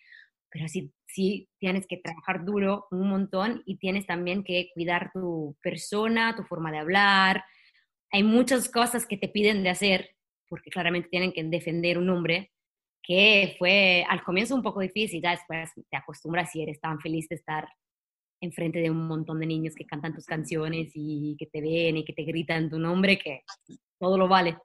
pero 0.49 0.69
sí, 0.69 0.91
sí 1.07 1.51
tienes 1.59 1.87
que 1.87 1.99
trabajar 1.99 2.47
duro 2.47 2.87
un 2.91 3.11
montón 3.11 3.63
y 3.67 3.77
tienes 3.77 4.07
también 4.07 4.43
que 4.43 4.71
cuidar 4.73 5.11
tu 5.13 5.55
persona, 5.63 6.35
tu 6.35 6.43
forma 6.45 6.73
de 6.73 6.79
hablar. 6.79 7.45
Hay 8.11 8.23
muchas 8.23 8.71
cosas 8.71 9.05
que 9.05 9.19
te 9.19 9.29
piden 9.29 9.63
de 9.63 9.69
hacer 9.69 10.17
porque 10.49 10.71
claramente 10.71 11.11
tienen 11.11 11.35
que 11.35 11.45
defender 11.45 11.99
un 11.99 12.07
nombre 12.07 12.53
que 13.03 13.55
fue 13.59 14.03
al 14.09 14.23
comienzo 14.23 14.55
un 14.55 14.63
poco 14.63 14.81
difícil, 14.81 15.21
ya 15.21 15.33
después 15.33 15.73
te 15.91 15.97
acostumbras 15.99 16.57
y 16.57 16.63
eres 16.63 16.81
tan 16.81 16.99
feliz 17.01 17.29
de 17.29 17.37
estar 17.37 17.69
enfrente 18.41 18.79
de 18.79 18.91
un 18.91 19.07
montón 19.07 19.39
de 19.39 19.47
niños 19.47 19.75
que 19.75 19.87
cantan 19.87 20.15
tus 20.15 20.27
canciones 20.27 20.93
y 20.95 21.37
que 21.39 21.47
te 21.47 21.61
ven 21.61 21.99
y 21.99 22.05
que 22.05 22.13
te 22.13 22.23
gritan 22.23 22.71
tu 22.71 22.79
nombre, 22.79 23.19
que 23.19 23.43
todo 23.99 24.17
lo 24.17 24.29
vale. 24.29 24.59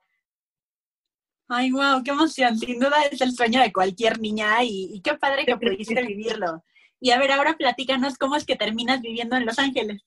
Ay, 1.48 1.70
wow, 1.70 2.02
qué 2.02 2.10
emoción. 2.10 2.58
Sin 2.58 2.80
duda 2.80 2.96
es 3.10 3.20
el 3.20 3.32
sueño 3.32 3.60
de 3.60 3.72
cualquier 3.72 4.20
niña 4.20 4.64
y, 4.64 4.90
y 4.94 5.00
qué 5.00 5.14
padre 5.14 5.44
que 5.44 5.56
pudiste 5.56 6.02
vivirlo. 6.02 6.64
Y 7.00 7.10
a 7.10 7.18
ver, 7.18 7.30
ahora 7.30 7.56
platícanos 7.56 8.18
cómo 8.18 8.36
es 8.36 8.44
que 8.44 8.56
terminas 8.56 9.00
viviendo 9.00 9.36
en 9.36 9.46
Los 9.46 9.58
Ángeles. 9.58 10.02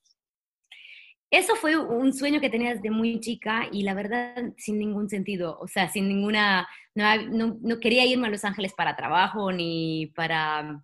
Eso 1.32 1.56
fue 1.56 1.78
un 1.78 2.12
sueño 2.12 2.42
que 2.42 2.50
tenía 2.50 2.74
desde 2.74 2.90
muy 2.90 3.20
chica 3.20 3.68
y 3.72 3.84
la 3.84 3.94
verdad 3.94 4.52
sin 4.58 4.80
ningún 4.80 5.10
sentido, 5.10 5.60
o 5.60 5.68
sea, 5.68 5.88
sin 5.88 6.08
ninguna, 6.08 6.68
no, 6.96 7.60
no, 7.62 7.80
quería 7.80 8.04
irme 8.06 8.28
a 8.28 8.32
Los 8.32 8.44
Ángeles 8.44 8.74
para 8.74 8.96
trabajo 8.96 9.52
ni 9.52 10.08
para, 10.16 10.84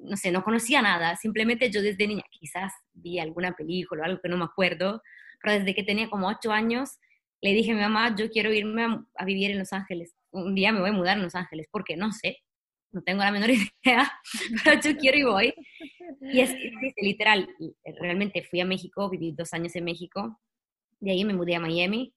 no 0.00 0.16
sé, 0.16 0.30
no 0.30 0.44
conocía 0.44 0.82
nada, 0.82 1.16
simplemente 1.16 1.70
yo 1.70 1.82
desde 1.82 2.06
niña 2.06 2.24
quizás 2.30 2.72
vi 2.92 3.18
alguna 3.18 3.54
película 3.56 4.02
o 4.02 4.04
algo 4.06 4.20
que 4.20 4.28
no 4.28 4.36
me 4.36 4.44
acuerdo, 4.44 5.02
pero 5.42 5.58
desde 5.58 5.74
que 5.74 5.82
tenía 5.82 6.08
como 6.08 6.28
ocho 6.28 6.52
años 6.52 6.98
le 7.40 7.52
dije 7.52 7.72
a 7.72 7.74
mi 7.74 7.80
mamá, 7.80 8.14
yo 8.16 8.30
quiero 8.30 8.52
irme 8.52 9.04
a, 9.14 9.24
vivir 9.24 9.50
en 9.50 9.58
Los 9.58 9.72
Ángeles, 9.72 10.14
un 10.30 10.54
día 10.54 10.72
me 10.72 10.80
voy 10.80 10.90
a 10.90 10.92
mudar 10.92 11.18
a 11.18 11.22
Los 11.22 11.34
Ángeles, 11.34 11.68
porque 11.70 11.96
no 11.96 12.12
sé, 12.12 12.38
no 12.90 13.02
tengo 13.02 13.22
la 13.22 13.30
menor 13.30 13.50
idea, 13.84 14.10
pero 14.64 14.80
yo 14.80 14.96
quiero 14.96 15.18
y 15.18 15.24
voy. 15.24 15.54
Y 16.20 16.40
es, 16.40 16.54
literal, 16.96 17.48
realmente 18.00 18.42
fui 18.42 18.60
a 18.60 18.64
México, 18.64 19.08
viví 19.08 19.32
dos 19.32 19.52
años 19.52 19.74
en 19.76 19.84
México, 19.84 20.40
de 21.00 21.12
ahí 21.12 21.24
me 21.24 21.34
mudé 21.34 21.54
a 21.54 21.60
Miami, 21.60 22.12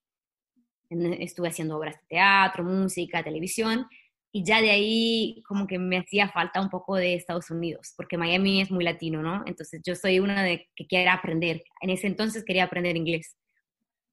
estuve 0.89 1.49
haciendo 1.49 1.77
obras 1.77 1.95
de 2.01 2.07
teatro, 2.07 2.63
música, 2.63 3.23
televisión, 3.23 3.87
y 4.33 4.43
ya 4.45 4.61
de 4.61 4.71
ahí 4.71 5.43
como 5.45 5.67
que 5.67 5.77
me 5.77 5.97
hacía 5.97 6.29
falta 6.29 6.61
un 6.61 6.69
poco 6.69 6.95
de 6.95 7.15
Estados 7.15 7.49
Unidos, 7.51 7.93
porque 7.97 8.17
Miami 8.17 8.61
es 8.61 8.71
muy 8.71 8.83
latino, 8.83 9.21
¿no? 9.21 9.43
Entonces 9.45 9.81
yo 9.85 9.95
soy 9.95 10.19
una 10.19 10.43
de 10.43 10.69
que 10.75 10.87
quiere 10.87 11.09
aprender. 11.09 11.63
En 11.81 11.89
ese 11.89 12.07
entonces 12.07 12.45
quería 12.45 12.65
aprender 12.65 12.95
inglés. 12.95 13.37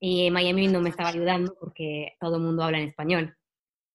y 0.00 0.30
Miami 0.30 0.68
no 0.68 0.80
me 0.80 0.90
estaba 0.90 1.10
ayudando 1.10 1.56
porque 1.60 2.16
todo 2.20 2.36
el 2.36 2.42
mundo 2.42 2.62
habla 2.62 2.78
en 2.78 2.88
español. 2.88 3.36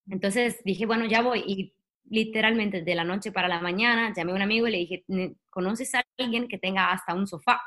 Entonces 0.10 0.62
dije, 0.66 0.86
bueno, 0.86 1.06
ya 1.06 1.22
voy. 1.22 1.44
Y 1.48 1.76
literalmente 2.10 2.82
de 2.84 2.96
la 2.96 3.04
noche 3.06 3.32
para 3.32 3.48
la 3.48 3.62
mañana 3.62 4.14
llamé 4.16 4.32
a 4.34 4.36
un 4.36 4.42
amigo 4.42 4.68
y 4.68 4.72
le 4.72 4.78
dije, 4.80 5.06
¿conoces 5.50 5.96
a 5.96 6.04
alguien 6.18 6.48
que 6.48 6.58
tenga 6.58 6.92
hasta 6.92 7.14
un 7.14 7.28
sofá 7.28 7.62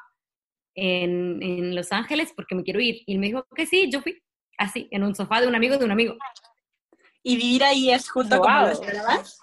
en, 0.74 1.42
en 1.42 1.74
Los 1.74 1.92
Ángeles? 1.92 2.32
Porque 2.36 2.54
me 2.54 2.62
quiero 2.62 2.80
ir. 2.80 3.02
Y 3.06 3.14
él 3.14 3.20
me 3.20 3.26
dijo 3.26 3.46
que 3.54 3.66
sí, 3.66 3.90
yo 3.90 4.00
fui 4.02 4.20
así, 4.58 4.88
en 4.90 5.02
un 5.02 5.14
sofá 5.14 5.40
de 5.40 5.48
un 5.48 5.54
amigo 5.54 5.78
de 5.78 5.84
un 5.84 5.92
amigo. 5.92 6.16
¿Y 7.28 7.36
vivir 7.36 7.64
ahí 7.64 7.90
es 7.90 8.08
justo 8.08 8.38
como 8.38 8.60
lo 8.60 8.68
esperabas? 8.68 9.40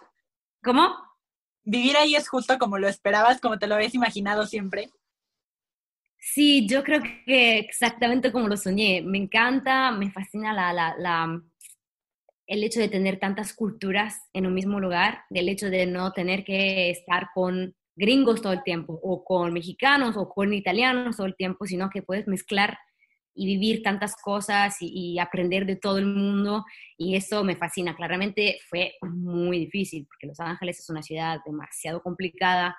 ¿Cómo? 0.64 0.96
¿Vivir 1.66 1.98
ahí 1.98 2.16
es 2.16 2.30
justo 2.30 2.58
como 2.58 2.78
lo 2.78 2.88
esperabas, 2.88 3.42
como 3.42 3.60
te 3.60 3.68
lo 3.68 3.76
habías 3.76 3.94
imaginado 3.94 4.48
siempre? 4.48 4.90
Sí, 6.18 6.66
yo 6.66 6.82
creo 6.82 7.02
que 7.02 7.60
exactamente 7.60 8.32
como 8.32 8.48
lo 8.48 8.56
soñé. 8.56 9.02
Me 9.02 9.18
encanta, 9.18 9.92
me 9.92 10.10
fascina 10.12 10.54
la, 10.54 10.72
la, 10.72 10.96
la, 10.98 11.42
el 12.48 12.64
hecho 12.64 12.80
de 12.80 12.88
tener 12.88 13.20
tantas 13.20 13.52
culturas 13.52 14.30
en 14.32 14.46
un 14.46 14.54
mismo 14.54 14.80
lugar, 14.80 15.26
del 15.30 15.50
hecho 15.50 15.70
de 15.70 15.86
no 15.86 16.14
tener 16.14 16.46
que 16.46 16.90
estar 16.90 17.32
con 17.34 17.76
gringos 17.98 18.42
todo 18.42 18.54
el 18.54 18.64
tiempo, 18.64 18.98
o 19.04 19.26
con 19.26 19.52
mexicanos, 19.52 20.16
o 20.16 20.30
con 20.30 20.54
italianos 20.54 21.18
todo 21.18 21.28
el 21.28 21.36
tiempo, 21.36 21.66
sino 21.66 21.90
que 21.90 22.02
puedes 22.02 22.30
mezclar 22.30 22.80
y 23.36 23.46
vivir 23.46 23.82
tantas 23.82 24.16
cosas 24.16 24.78
y, 24.80 25.18
aprender 25.20 25.66
de 25.66 25.76
todo 25.76 25.98
el 25.98 26.06
mundo 26.06 26.66
y 26.98 27.16
eso 27.16 27.44
me 27.44 27.56
fascina. 27.56 27.96
Claramente 27.96 28.60
fue 28.70 28.94
muy 29.02 29.60
difícil 29.60 30.06
porque 30.08 30.28
Los 30.28 30.40
Ángeles 30.40 30.80
es 30.80 30.90
una 30.90 31.02
ciudad 31.02 31.40
demasiado 31.46 32.02
complicada, 32.02 32.76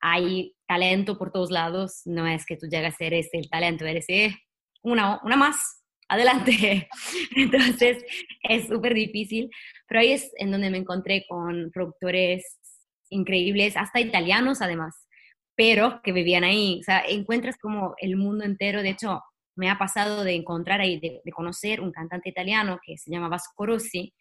hay 0.00 0.54
talento 0.66 1.18
por 1.18 1.32
todos 1.32 1.50
lados, 1.50 2.02
no 2.04 2.26
es 2.26 2.46
que 2.46 2.56
tú 2.56 2.66
llegas 2.68 2.94
a 2.94 2.98
ser 2.98 3.14
este 3.14 3.38
el 3.38 3.50
talento, 3.50 3.84
eres 3.84 4.06
eh, 4.08 4.34
una, 4.82 5.20
una 5.24 5.36
más, 5.36 5.78
adelante. 6.08 6.88
Entonces 7.36 8.04
es 8.42 8.66
súper 8.66 8.94
difícil, 8.94 9.50
pero 9.86 10.00
ahí 10.00 10.12
es 10.12 10.30
en 10.36 10.50
donde 10.50 10.70
me 10.70 10.78
encontré 10.78 11.24
con 11.28 11.70
productores 11.72 12.58
increíbles, 13.10 13.76
hasta 13.76 14.00
italianos 14.00 14.60
además, 14.60 14.94
pero 15.54 16.00
que 16.02 16.12
vivían 16.12 16.44
ahí. 16.44 16.78
O 16.80 16.82
sea, 16.84 17.02
encuentras 17.06 17.56
como 17.58 17.94
el 17.98 18.16
mundo 18.16 18.44
entero, 18.44 18.82
de 18.82 18.90
hecho, 18.90 19.22
me 19.58 19.68
ha 19.68 19.76
pasado 19.76 20.22
de 20.22 20.36
encontrar 20.36 20.80
ahí, 20.80 21.00
de, 21.00 21.20
conocer 21.32 21.80
un 21.80 21.90
cantante 21.90 22.28
italiano 22.28 22.78
que 22.84 22.96
se 22.96 23.10
llama 23.10 23.28
Vasco 23.28 23.66
Rossi, 23.66 24.14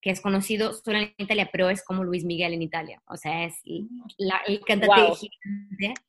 que 0.00 0.10
es 0.10 0.20
conocido 0.20 0.72
solo 0.72 0.98
en 0.98 1.12
Italia, 1.18 1.48
pero 1.50 1.68
es 1.68 1.84
como 1.84 2.04
Luis 2.04 2.24
Miguel 2.24 2.54
en 2.54 2.62
Italia. 2.62 3.02
O 3.06 3.16
sea, 3.16 3.44
es 3.44 3.54
la, 4.16 4.40
el 4.46 4.60
cantante 4.60 5.00
gigante. 5.16 6.00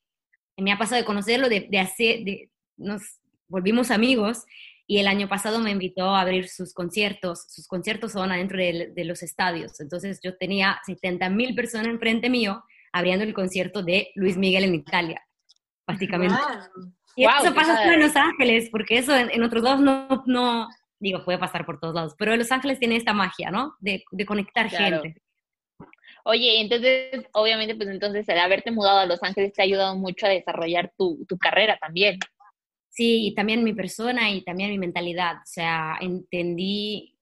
Me 0.57 0.71
ha 0.71 0.77
pasado 0.77 1.01
de 1.01 1.05
conocerlo, 1.05 1.49
de, 1.49 1.61
de 1.61 1.79
hacer, 1.79 2.23
de, 2.23 2.51
nos 2.77 3.01
volvimos 3.47 3.89
amigos 3.89 4.43
y 4.85 4.99
el 4.99 5.07
año 5.07 5.27
pasado 5.27 5.59
me 5.59 5.71
invitó 5.71 6.03
a 6.09 6.21
abrir 6.21 6.47
sus 6.47 6.71
conciertos. 6.71 7.47
Sus 7.49 7.67
conciertos 7.67 8.11
son 8.11 8.31
adentro 8.31 8.59
de, 8.59 8.91
de 8.93 9.05
los 9.05 9.23
estadios. 9.23 9.79
Entonces 9.79 10.19
yo 10.23 10.37
tenía 10.37 10.79
70 10.85 11.27
mil 11.31 11.55
personas 11.55 11.87
enfrente 11.87 12.29
mío 12.29 12.63
abriendo 12.93 13.25
el 13.25 13.33
concierto 13.33 13.81
de 13.81 14.11
Luis 14.13 14.37
Miguel 14.37 14.65
en 14.65 14.75
Italia, 14.75 15.25
básicamente. 15.87 16.35
Y 17.15 17.25
eso 17.25 17.53
pasa 17.53 17.77
solo 17.77 17.93
en 17.93 18.01
Los 18.01 18.15
Ángeles, 18.15 18.69
porque 18.69 18.97
eso 18.97 19.15
en, 19.15 19.41
otros 19.43 19.63
lados 19.63 19.79
no, 19.79 20.23
no, 20.25 20.67
digo, 20.99 21.23
puede 21.23 21.37
pasar 21.37 21.65
por 21.65 21.79
todos 21.79 21.95
lados, 21.95 22.15
pero 22.17 22.35
Los 22.35 22.51
Ángeles 22.51 22.79
tiene 22.79 22.97
esta 22.97 23.13
magia, 23.13 23.51
¿no? 23.51 23.75
De, 23.79 24.03
de 24.11 24.25
conectar 24.25 24.69
gente. 24.69 25.15
Oye, 26.27 26.59
entonces, 26.59 27.23
obviamente, 27.33 27.75
pues 27.75 27.87
entonces 27.87 28.27
el 28.27 28.39
haberte 28.39 28.71
mudado 28.71 28.99
a 28.99 29.05
Los 29.05 29.21
Ángeles 29.21 29.53
te 29.53 29.61
ha 29.61 29.65
ayudado 29.65 29.95
mucho 29.95 30.25
a 30.25 30.29
desarrollar 30.29 30.91
tu, 30.97 31.23
tu 31.27 31.37
carrera 31.37 31.77
también. 31.79 32.19
Sí, 32.89 33.27
y 33.27 33.35
también 33.35 33.63
mi 33.63 33.73
persona 33.73 34.31
y 34.31 34.41
también 34.41 34.71
mi 34.71 34.79
mentalidad. 34.79 35.35
O 35.35 35.45
sea, 35.45 35.97
entendí 36.01 37.14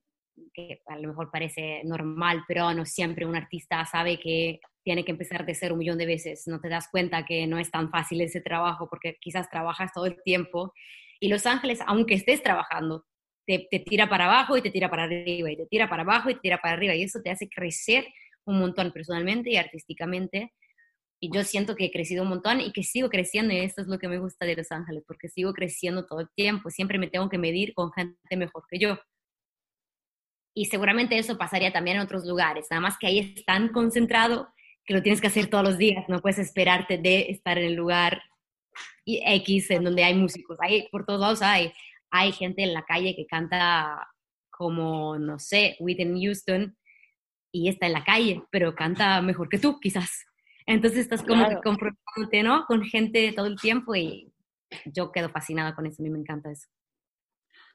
que 0.53 0.81
a 0.88 0.98
lo 0.98 1.10
mejor 1.10 1.31
parece 1.31 1.81
normal, 1.83 2.43
pero 2.48 2.74
no 2.74 2.86
siempre 2.86 3.25
un 3.25 3.36
artista 3.36 3.86
sabe 3.86 4.19
que 4.19 4.60
tiene 4.83 5.05
que 5.05 5.12
empezar 5.12 5.45
de 5.45 5.55
ser 5.55 5.72
un 5.72 5.79
millón 5.79 5.98
de 5.98 6.05
veces. 6.05 6.48
No 6.48 6.60
te 6.60 6.69
das 6.69 6.88
cuenta 6.91 7.25
que 7.25 7.48
no 7.48 7.57
es 7.57 7.72
tan 7.72 7.89
fácil 7.89 8.22
ese 8.22 8.41
trabajo 8.41 8.88
porque 8.89 9.17
quizás 9.19 9.50
trabajas 9.50 9.91
todo 9.93 10.05
el 10.05 10.22
tiempo. 10.24 10.74
Y 11.19 11.29
Los 11.29 11.45
Ángeles, 11.45 11.79
aunque 11.88 12.15
estés 12.15 12.43
trabajando, 12.43 13.05
te, 13.45 13.67
te, 13.69 13.79
tira 13.79 14.07
para 14.10 14.25
abajo 14.25 14.57
y 14.57 14.62
te 14.62 14.72
tira 14.72 14.89
para 14.89 15.03
arriba 15.03 15.51
y 15.51 15.57
te 15.57 15.65
tira 15.65 15.89
para 15.89 16.03
abajo 16.03 16.29
y 16.29 16.36
te 16.36 16.41
tira 16.41 16.60
para 16.60 16.75
arriba. 16.75 16.95
Y 16.95 17.03
eso 17.03 17.22
te 17.22 17.31
hace 17.31 17.50
crecer 17.50 18.05
un 18.45 18.60
montón 18.60 18.91
personalmente 18.91 19.50
y 19.50 19.57
artísticamente. 19.57 20.53
Y 21.22 21.33
yo 21.33 21.43
siento 21.45 21.75
que 21.75 21.86
he 21.86 21.91
crecido 21.91 22.24
un 22.24 22.29
montón 22.29 22.60
y 22.60 22.74
que 22.74 22.83
sigo 22.83 23.10
creciendo 23.10 23.53
y 23.53 23.60
esto 23.60 23.81
es 23.81 23.88
lo 23.88 23.98
que 23.98 24.10
me 24.10 24.17
gusta 24.17 24.45
de 24.45 24.57
Los 24.57 24.72
Ángeles, 24.74 25.03
porque 25.07 25.29
sigo 25.29 25.53
creciendo 25.53 26.05
todo 26.05 26.19
el 26.19 26.27
tiempo. 26.36 26.69
Siempre 26.69 27.00
me 27.00 27.07
tengo 27.07 27.29
que 27.29 27.38
medir 27.38 27.74
con 27.74 27.93
gente 27.93 28.36
mejor 28.36 28.63
que 28.69 28.79
yo. 28.79 29.00
Y 30.53 30.65
seguramente 30.65 31.17
eso 31.17 31.38
pasaría 31.38 31.74
también 31.74 31.98
en 31.98 32.03
otros 32.03 32.25
lugares, 32.25 32.67
nada 32.69 32.81
más 32.81 32.98
que 32.98 33.07
ahí 33.07 33.19
es 33.19 33.45
tan 33.45 33.69
concentrado 33.69 34.53
que 34.86 34.93
lo 34.93 35.01
tienes 35.01 35.22
que 35.22 35.27
hacer 35.27 35.48
todos 35.48 35.63
los 35.63 35.77
días, 35.77 36.05
no 36.10 36.22
puedes 36.22 36.39
esperarte 36.39 36.98
de 36.98 37.31
estar 37.31 37.57
en 37.57 37.65
el 37.65 37.74
lugar 37.74 38.22
X 39.05 39.72
en 39.72 39.83
donde 39.83 40.03
hay 40.03 40.13
músicos, 40.13 40.57
hay, 40.62 40.88
por 40.91 41.05
todos 41.05 41.19
lados 41.19 41.41
hay, 41.41 41.72
hay 42.12 42.31
gente 42.31 42.63
en 42.63 42.74
la 42.74 42.83
calle 42.83 43.15
que 43.15 43.25
canta 43.25 44.07
como, 44.50 45.17
no 45.17 45.39
sé, 45.39 45.75
Whitney 45.79 46.25
Houston 46.25 46.77
y 47.51 47.69
está 47.69 47.88
en 47.88 47.93
la 47.93 48.03
calle, 48.03 48.43
pero 48.51 48.75
canta 48.75 49.22
mejor 49.22 49.50
que 49.50 49.60
tú 49.60 49.79
quizás. 49.79 50.25
Entonces 50.65 51.00
estás 51.00 51.24
como 51.24 51.45
confrontándote, 51.62 52.43
¿no? 52.43 52.65
Con 52.65 52.83
gente 52.83 53.33
todo 53.33 53.48
el 53.48 53.60
tiempo 53.60 53.95
y 53.95 54.31
yo 54.86 55.12
quedo 55.12 55.29
fascinada 55.29 55.75
con 55.75 55.86
eso, 55.86 56.01
a 56.01 56.03
mí 56.03 56.10
me 56.10 56.19
encanta 56.19 56.51
eso. 56.51 56.67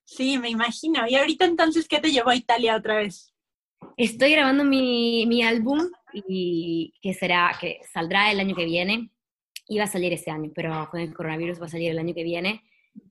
Sí, 0.08 0.38
me 0.38 0.48
imagino. 0.48 1.06
¿Y 1.06 1.16
ahorita 1.16 1.44
entonces 1.44 1.86
qué 1.86 1.98
te 2.00 2.10
llevó 2.10 2.30
a 2.30 2.34
Italia 2.34 2.76
otra 2.76 2.96
vez? 2.96 3.34
Estoy 3.98 4.32
grabando 4.32 4.64
mi, 4.64 5.26
mi 5.26 5.42
álbum 5.42 5.90
y 6.14 6.94
que 7.02 7.12
será, 7.12 7.54
que 7.60 7.80
saldrá 7.92 8.32
el 8.32 8.40
año 8.40 8.56
que 8.56 8.64
viene. 8.64 9.10
Iba 9.68 9.84
a 9.84 9.86
salir 9.86 10.14
este 10.14 10.30
año, 10.30 10.50
pero 10.54 10.88
con 10.90 11.00
el 11.00 11.12
coronavirus 11.12 11.60
va 11.60 11.66
a 11.66 11.68
salir 11.68 11.90
el 11.90 11.98
año 11.98 12.14
que 12.14 12.24
viene. 12.24 12.62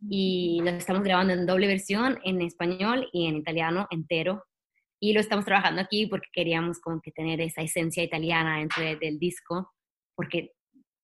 Y 0.10 0.60
lo 0.64 0.72
estamos 0.72 1.04
grabando 1.04 1.34
en 1.34 1.46
doble 1.46 1.68
versión, 1.68 2.18
en 2.24 2.42
español 2.42 3.08
y 3.14 3.28
en 3.28 3.36
italiano 3.36 3.86
entero. 3.92 4.46
Y 5.00 5.14
lo 5.14 5.20
estamos 5.20 5.46
trabajando 5.46 5.80
aquí 5.82 6.08
porque 6.08 6.30
queríamos 6.34 6.80
como 6.80 7.00
que 7.00 7.12
tener 7.12 7.40
esa 7.42 7.62
esencia 7.62 8.02
italiana 8.02 8.58
dentro 8.58 8.84
del 8.84 9.20
disco, 9.20 9.72
porque 10.16 10.54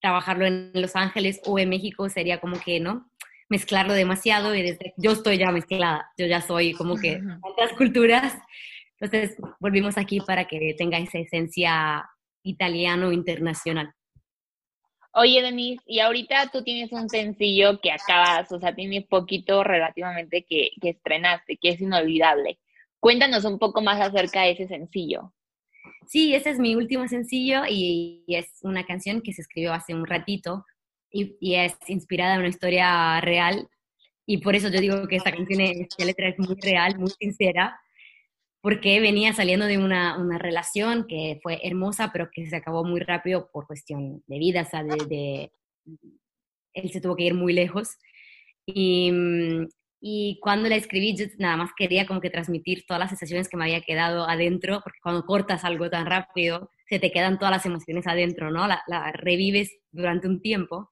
trabajarlo 0.01 0.47
en 0.47 0.71
Los 0.73 0.95
Ángeles 0.95 1.39
o 1.45 1.59
en 1.59 1.69
México 1.69 2.09
sería 2.09 2.41
como 2.41 2.59
que, 2.59 2.79
¿no? 2.79 3.11
Mezclarlo 3.49 3.93
demasiado 3.93 4.55
y 4.55 4.61
desde, 4.61 4.93
yo 4.97 5.11
estoy 5.11 5.37
ya 5.37 5.51
mezclada, 5.51 6.09
yo 6.17 6.25
ya 6.25 6.41
soy 6.41 6.73
como 6.73 6.95
que 6.97 7.21
tantas 7.41 7.73
culturas 7.77 8.35
entonces 9.03 9.37
volvimos 9.59 9.97
aquí 9.97 10.21
para 10.21 10.45
que 10.45 10.75
tenga 10.77 10.97
esa 10.97 11.19
esencia 11.19 12.09
italiano 12.41 13.11
internacional. 13.11 13.93
Oye, 15.13 15.41
Denise, 15.41 15.83
y 15.85 15.99
ahorita 15.99 16.49
tú 16.51 16.63
tienes 16.63 16.91
un 16.93 17.09
sencillo 17.09 17.79
que 17.81 17.91
acabas, 17.91 18.51
o 18.51 18.59
sea, 18.59 18.73
tiene 18.73 19.01
poquito 19.01 19.63
relativamente 19.63 20.43
que, 20.43 20.71
que 20.81 20.89
estrenaste, 20.89 21.57
que 21.57 21.69
es 21.69 21.81
inolvidable. 21.81 22.59
Cuéntanos 22.99 23.43
un 23.43 23.59
poco 23.59 23.81
más 23.81 23.99
acerca 23.99 24.43
de 24.43 24.51
ese 24.51 24.67
sencillo. 24.67 25.33
Sí, 26.07 26.33
ese 26.33 26.51
es 26.51 26.59
mi 26.59 26.75
último 26.75 27.07
sencillo 27.07 27.63
y, 27.69 28.23
es 28.27 28.47
una 28.61 28.85
canción 28.85 29.21
que 29.21 29.33
se 29.33 29.41
escribió 29.41 29.73
hace 29.73 29.93
un 29.93 30.05
ratito 30.05 30.65
y, 31.13 31.37
y, 31.39 31.55
es 31.55 31.73
inspirada 31.87 32.33
en 32.33 32.39
una 32.39 32.49
historia 32.49 33.21
real 33.21 33.69
y 34.25 34.39
por 34.39 34.55
eso 34.55 34.69
yo 34.69 34.81
digo 34.81 35.07
que 35.07 35.17
esta 35.17 35.31
canción, 35.31 35.61
esta 35.61 36.03
letra 36.03 36.27
es 36.29 36.39
muy 36.39 36.55
real, 36.61 36.97
muy 36.97 37.11
sincera 37.11 37.79
porque 38.63 39.01
venía 39.01 39.33
saliendo 39.33 39.65
de 39.65 39.77
una, 39.77 40.17
una, 40.17 40.37
relación 40.37 41.05
que 41.05 41.37
fue 41.43 41.59
hermosa, 41.67 42.11
pero 42.13 42.29
que 42.31 42.47
se 42.47 42.55
acabó 42.55 42.85
muy 42.85 43.01
rápido 43.01 43.49
por 43.51 43.67
cuestión 43.67 44.23
de 44.25 44.39
vida, 44.39 44.61
o 44.61 44.65
sea, 44.65 44.83
de, 44.83 45.51
él 46.73 46.89
se 46.89 47.01
tuvo 47.01 47.17
que 47.17 47.25
ir 47.25 47.33
muy 47.33 47.51
lejos. 47.51 47.97
Y, 48.65 49.11
mm, 49.11 49.67
y 49.99 50.39
cuando 50.41 50.69
la 50.69 50.77
escribí, 50.77 51.13
yo 51.13 51.25
nada 51.39 51.57
más 51.57 51.71
quería 51.77 52.07
como 52.07 52.21
que 52.21 52.29
transmitir 52.29 52.85
todas 52.85 53.01
las 53.01 53.09
sensaciones 53.09 53.49
que 53.49 53.57
me 53.57 53.65
había 53.65 53.81
quedado 53.81 54.29
adentro, 54.29 54.79
porque 54.81 54.99
cuando 55.03 55.25
cortas 55.25 55.65
algo 55.65 55.89
tan 55.89 56.05
rápido, 56.05 56.71
se 56.87 56.99
te 56.99 57.11
quedan 57.11 57.39
todas 57.39 57.51
las 57.51 57.65
emociones 57.65 58.07
adentro, 58.07 58.49
¿no? 58.49 58.65
La, 58.65 58.81
la 58.87 59.11
revives 59.11 59.77
durante 59.91 60.29
un 60.29 60.41
tiempo. 60.41 60.89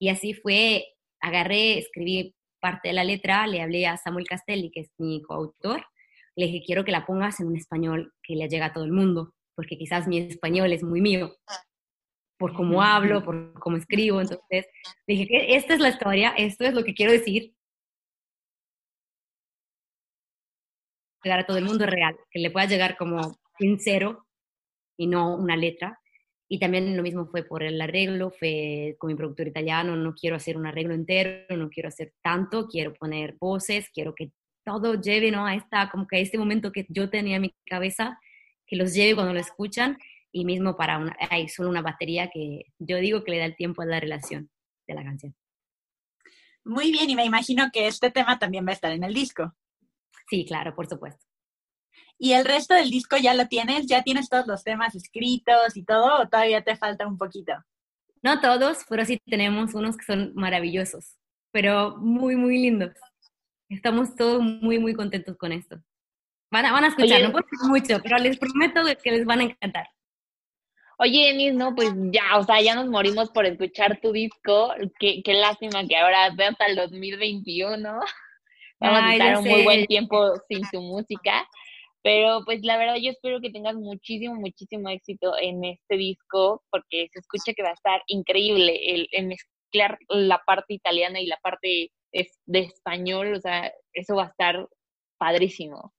Y 0.00 0.08
así 0.08 0.34
fue, 0.34 0.96
agarré, 1.20 1.78
escribí 1.78 2.34
parte 2.58 2.88
de 2.88 2.94
la 2.94 3.04
letra, 3.04 3.46
le 3.46 3.60
hablé 3.60 3.86
a 3.86 3.96
Samuel 3.96 4.26
Castelli, 4.26 4.70
que 4.70 4.80
es 4.80 4.90
mi 4.98 5.22
coautor, 5.22 5.84
le 6.36 6.46
dije, 6.46 6.62
quiero 6.64 6.84
que 6.84 6.92
la 6.92 7.06
pongas 7.06 7.38
en 7.40 7.48
un 7.48 7.56
español 7.56 8.12
que 8.22 8.34
le 8.34 8.48
llegue 8.48 8.62
a 8.62 8.72
todo 8.72 8.84
el 8.84 8.92
mundo, 8.92 9.34
porque 9.54 9.76
quizás 9.76 10.08
mi 10.08 10.18
español 10.18 10.72
es 10.72 10.82
muy 10.82 11.00
mío, 11.00 11.36
por 12.38 12.54
cómo 12.54 12.82
hablo, 12.82 13.22
por 13.22 13.52
cómo 13.60 13.76
escribo. 13.76 14.20
Entonces, 14.22 14.66
dije 15.06 15.26
que 15.26 15.56
esta 15.56 15.74
es 15.74 15.80
la 15.80 15.90
historia, 15.90 16.30
esto 16.30 16.64
es 16.64 16.72
lo 16.72 16.82
que 16.82 16.94
quiero 16.94 17.12
decir. 17.12 17.54
Llegar 21.22 21.40
a 21.40 21.46
todo 21.46 21.58
el 21.58 21.66
mundo 21.66 21.84
real, 21.84 22.16
que 22.30 22.38
le 22.38 22.50
pueda 22.50 22.64
llegar 22.66 22.96
como 22.96 23.36
sincero 23.58 24.26
y 24.96 25.06
no 25.06 25.36
una 25.36 25.56
letra. 25.56 25.99
Y 26.52 26.58
también 26.58 26.96
lo 26.96 27.02
mismo 27.04 27.26
fue 27.26 27.44
por 27.44 27.62
el 27.62 27.80
arreglo, 27.80 28.32
fue 28.32 28.96
con 28.98 29.06
mi 29.06 29.14
productor 29.14 29.46
italiano, 29.46 29.94
no 29.94 30.14
quiero 30.14 30.34
hacer 30.34 30.56
un 30.56 30.66
arreglo 30.66 30.94
entero, 30.94 31.56
no 31.56 31.70
quiero 31.70 31.88
hacer 31.88 32.12
tanto, 32.22 32.66
quiero 32.66 32.92
poner 32.92 33.36
voces, 33.38 33.88
quiero 33.94 34.16
que 34.16 34.32
todo 34.64 35.00
lleve 35.00 35.30
¿no? 35.30 35.46
a, 35.46 35.54
esta, 35.54 35.88
como 35.90 36.08
que 36.08 36.16
a 36.16 36.18
este 36.18 36.38
momento 36.38 36.72
que 36.72 36.86
yo 36.88 37.08
tenía 37.08 37.36
en 37.36 37.42
mi 37.42 37.54
cabeza, 37.66 38.18
que 38.66 38.74
los 38.74 38.92
lleve 38.94 39.14
cuando 39.14 39.32
lo 39.32 39.38
escuchan, 39.38 39.96
y 40.32 40.44
mismo 40.44 40.76
para 40.76 40.98
una, 40.98 41.16
hay 41.30 41.48
solo 41.48 41.70
una 41.70 41.82
batería 41.82 42.30
que 42.30 42.64
yo 42.80 42.96
digo 42.96 43.22
que 43.22 43.30
le 43.30 43.38
da 43.38 43.44
el 43.44 43.54
tiempo 43.54 43.82
a 43.82 43.86
la 43.86 44.00
relación 44.00 44.50
de 44.88 44.94
la 44.94 45.04
canción. 45.04 45.36
Muy 46.64 46.90
bien, 46.90 47.08
y 47.08 47.14
me 47.14 47.24
imagino 47.24 47.70
que 47.72 47.86
este 47.86 48.10
tema 48.10 48.40
también 48.40 48.66
va 48.66 48.70
a 48.70 48.74
estar 48.74 48.90
en 48.90 49.04
el 49.04 49.14
disco. 49.14 49.54
Sí, 50.28 50.44
claro, 50.44 50.74
por 50.74 50.88
supuesto. 50.88 51.29
¿Y 52.22 52.34
el 52.34 52.44
resto 52.44 52.74
del 52.74 52.90
disco 52.90 53.16
ya 53.16 53.32
lo 53.32 53.48
tienes? 53.48 53.86
¿Ya 53.86 54.02
tienes 54.02 54.28
todos 54.28 54.46
los 54.46 54.62
temas 54.62 54.94
escritos 54.94 55.74
y 55.74 55.82
todo 55.84 56.20
o 56.20 56.28
todavía 56.28 56.62
te 56.62 56.76
falta 56.76 57.06
un 57.06 57.16
poquito? 57.16 57.54
No 58.20 58.42
todos, 58.42 58.84
pero 58.90 59.06
sí 59.06 59.18
tenemos 59.26 59.72
unos 59.72 59.96
que 59.96 60.04
son 60.04 60.34
maravillosos, 60.34 61.16
pero 61.50 61.96
muy, 61.96 62.36
muy 62.36 62.58
lindos. 62.58 62.92
Estamos 63.70 64.14
todos 64.16 64.42
muy, 64.42 64.78
muy 64.78 64.92
contentos 64.92 65.34
con 65.38 65.50
esto. 65.50 65.80
Van 66.50 66.66
a, 66.66 66.72
van 66.72 66.84
a 66.84 66.88
escuchar, 66.88 67.22
no 67.22 67.32
puedo 67.32 67.46
decir 67.50 67.70
mucho, 67.70 68.02
pero 68.02 68.18
les 68.18 68.38
prometo 68.38 68.82
que 69.02 69.12
les 69.12 69.24
van 69.24 69.40
a 69.40 69.44
encantar. 69.44 69.88
Oye, 70.98 71.28
Denis, 71.28 71.54
no, 71.54 71.74
pues 71.74 71.90
ya, 72.10 72.36
o 72.36 72.44
sea, 72.44 72.60
ya 72.60 72.74
nos 72.74 72.86
morimos 72.88 73.30
por 73.30 73.46
escuchar 73.46 73.98
tu 74.02 74.12
disco. 74.12 74.74
Qué, 74.98 75.22
qué 75.24 75.32
lástima 75.32 75.86
que 75.88 75.96
ahora 75.96 76.28
ve 76.36 76.44
hasta 76.44 76.66
el 76.66 76.76
2021. 76.76 77.98
Vamos 78.78 79.00
a 79.02 79.12
estar 79.14 79.38
un 79.38 79.48
muy 79.48 79.64
buen 79.64 79.86
tiempo 79.86 80.34
sin 80.48 80.60
tu 80.70 80.82
música. 80.82 81.48
Pero 82.02 82.42
pues 82.44 82.62
la 82.62 82.78
verdad 82.78 82.96
yo 82.96 83.10
espero 83.10 83.40
que 83.40 83.50
tengas 83.50 83.74
muchísimo, 83.74 84.34
muchísimo 84.34 84.88
éxito 84.88 85.34
en 85.38 85.64
este 85.64 85.96
disco 85.96 86.62
porque 86.70 87.08
se 87.12 87.18
escucha 87.20 87.52
que 87.52 87.62
va 87.62 87.70
a 87.70 87.74
estar 87.74 88.02
increíble 88.06 89.06
el, 89.12 89.26
mezclar 89.26 89.98
la 90.08 90.40
parte 90.46 90.74
italiana 90.74 91.20
y 91.20 91.26
la 91.26 91.38
parte 91.42 91.90
de 92.12 92.58
español, 92.58 93.34
o 93.34 93.40
sea, 93.40 93.72
eso 93.92 94.16
va 94.16 94.24
a 94.24 94.28
estar 94.28 94.66
padrísimo. 95.18 95.92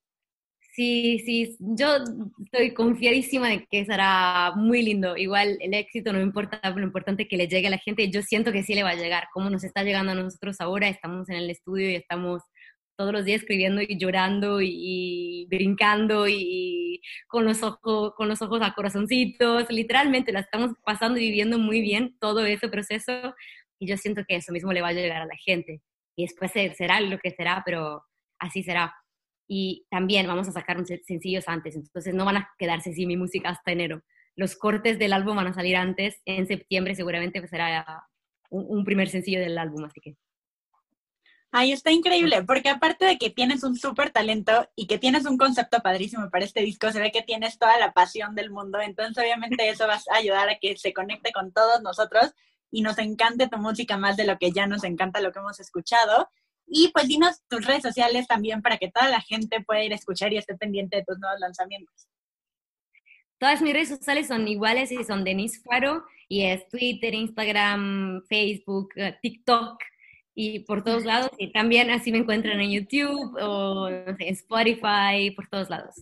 Sí, 0.73 1.19
sí, 1.25 1.57
yo 1.59 1.97
estoy 2.45 2.73
confiadísima 2.73 3.49
de 3.49 3.67
que 3.69 3.83
será 3.83 4.53
muy 4.55 4.81
lindo. 4.81 5.17
Igual 5.17 5.57
el 5.59 5.73
éxito 5.73 6.13
no 6.13 6.21
importa, 6.21 6.61
lo 6.69 6.83
importante 6.83 7.23
es 7.23 7.29
que 7.29 7.35
le 7.35 7.49
llegue 7.49 7.67
a 7.67 7.71
la 7.71 7.77
gente. 7.77 8.09
Yo 8.09 8.21
siento 8.21 8.53
que 8.53 8.63
sí 8.63 8.73
le 8.73 8.83
va 8.83 8.91
a 8.91 8.95
llegar, 8.95 9.25
como 9.33 9.49
nos 9.49 9.65
está 9.65 9.83
llegando 9.83 10.13
a 10.13 10.15
nosotros 10.15 10.61
ahora. 10.61 10.87
Estamos 10.87 11.27
en 11.29 11.35
el 11.35 11.49
estudio 11.49 11.89
y 11.89 11.95
estamos 11.95 12.41
todos 13.01 13.13
los 13.13 13.25
días 13.25 13.41
escribiendo 13.41 13.81
y 13.81 13.97
llorando 13.97 14.61
y, 14.61 15.47
brincando 15.49 16.27
y, 16.27 17.01
con 17.27 17.45
los 17.45 17.63
ojos 17.63 18.13
con 18.15 18.27
los 18.27 18.43
ojos 18.43 18.61
a 18.61 18.75
corazoncitos, 18.75 19.67
literalmente 19.71 20.31
la 20.31 20.41
estamos 20.41 20.73
pasando 20.85 21.17
y 21.17 21.23
viviendo 21.23 21.57
muy 21.57 21.81
bien 21.81 22.15
todo 22.19 22.45
ese 22.45 22.69
proceso 22.69 23.33
y 23.79 23.87
yo 23.87 23.97
siento 23.97 24.21
que 24.27 24.35
eso 24.35 24.51
mismo 24.51 24.71
le 24.71 24.81
va 24.81 24.89
a 24.89 24.93
llegar 24.93 25.23
a 25.23 25.25
la 25.25 25.35
gente 25.43 25.81
y 26.15 26.25
después 26.25 26.51
será 26.51 27.01
lo 27.01 27.17
que 27.17 27.31
será, 27.31 27.63
pero 27.65 28.03
así 28.37 28.61
será. 28.61 28.93
Y 29.47 29.87
también 29.89 30.27
vamos 30.27 30.47
a 30.47 30.51
sacar 30.51 30.77
sencillos 30.85 31.45
antes, 31.47 31.75
entonces 31.75 32.13
no 32.13 32.23
van 32.23 32.37
a 32.37 32.49
quedarse 32.59 32.93
sin 32.93 33.07
mi 33.07 33.17
música 33.17 33.49
hasta 33.49 33.71
enero. 33.71 34.03
Los 34.35 34.55
cortes 34.55 34.99
del 34.99 35.13
álbum 35.13 35.37
van 35.37 35.47
a 35.47 35.53
salir 35.53 35.75
antes, 35.75 36.21
en 36.25 36.45
septiembre 36.45 36.93
seguramente 36.93 37.45
será 37.47 38.05
un 38.51 38.85
primer 38.85 39.09
sencillo 39.09 39.39
del 39.39 39.57
álbum, 39.57 39.85
así 39.85 39.99
que 40.01 40.17
Ay, 41.53 41.73
está 41.73 41.91
increíble, 41.91 42.43
porque 42.43 42.69
aparte 42.69 43.03
de 43.03 43.17
que 43.17 43.29
tienes 43.29 43.63
un 43.63 43.77
súper 43.77 44.11
talento 44.11 44.69
y 44.73 44.87
que 44.87 44.97
tienes 44.97 45.25
un 45.25 45.37
concepto 45.37 45.81
padrísimo 45.81 46.29
para 46.29 46.45
este 46.45 46.61
disco, 46.61 46.89
se 46.91 47.01
ve 47.01 47.11
que 47.11 47.23
tienes 47.23 47.59
toda 47.59 47.77
la 47.77 47.91
pasión 47.91 48.35
del 48.35 48.51
mundo, 48.51 48.79
entonces 48.79 49.21
obviamente 49.21 49.67
eso 49.67 49.85
va 49.85 49.95
a 49.95 50.15
ayudar 50.15 50.47
a 50.47 50.59
que 50.59 50.77
se 50.77 50.93
conecte 50.93 51.33
con 51.33 51.51
todos 51.51 51.81
nosotros 51.81 52.33
y 52.71 52.81
nos 52.81 52.97
encante 52.99 53.49
tu 53.49 53.57
música 53.57 53.97
más 53.97 54.15
de 54.15 54.25
lo 54.25 54.37
que 54.37 54.51
ya 54.51 54.65
nos 54.65 54.85
encanta 54.85 55.19
lo 55.19 55.33
que 55.33 55.39
hemos 55.39 55.59
escuchado. 55.59 56.29
Y 56.65 56.87
pues 56.93 57.09
dinos 57.09 57.41
tus 57.49 57.65
redes 57.65 57.81
sociales 57.81 58.27
también 58.27 58.61
para 58.61 58.77
que 58.77 58.89
toda 58.89 59.09
la 59.09 59.19
gente 59.19 59.59
pueda 59.61 59.83
ir 59.83 59.91
a 59.91 59.95
escuchar 59.95 60.31
y 60.31 60.37
esté 60.37 60.55
pendiente 60.55 60.95
de 60.95 61.03
tus 61.03 61.19
nuevos 61.19 61.37
lanzamientos. 61.41 62.07
Todas 63.37 63.61
mis 63.61 63.73
redes 63.73 63.89
sociales 63.89 64.27
son 64.27 64.47
iguales 64.47 64.89
y 64.93 65.03
son 65.03 65.25
Denise 65.25 65.59
Faro 65.63 66.05
y 66.29 66.43
es 66.45 66.69
Twitter, 66.69 67.13
Instagram, 67.13 68.21
Facebook, 68.29 68.93
eh, 68.95 69.17
TikTok 69.21 69.79
y 70.33 70.59
por 70.59 70.83
todos 70.83 71.05
lados. 71.05 71.31
Y 71.37 71.51
también 71.51 71.89
así 71.89 72.11
me 72.11 72.19
encuentran 72.19 72.59
en 72.61 72.71
YouTube 72.71 73.37
o 73.41 73.89
en 73.89 74.15
Spotify, 74.19 75.31
por 75.35 75.47
todos 75.47 75.69
lados. 75.69 75.95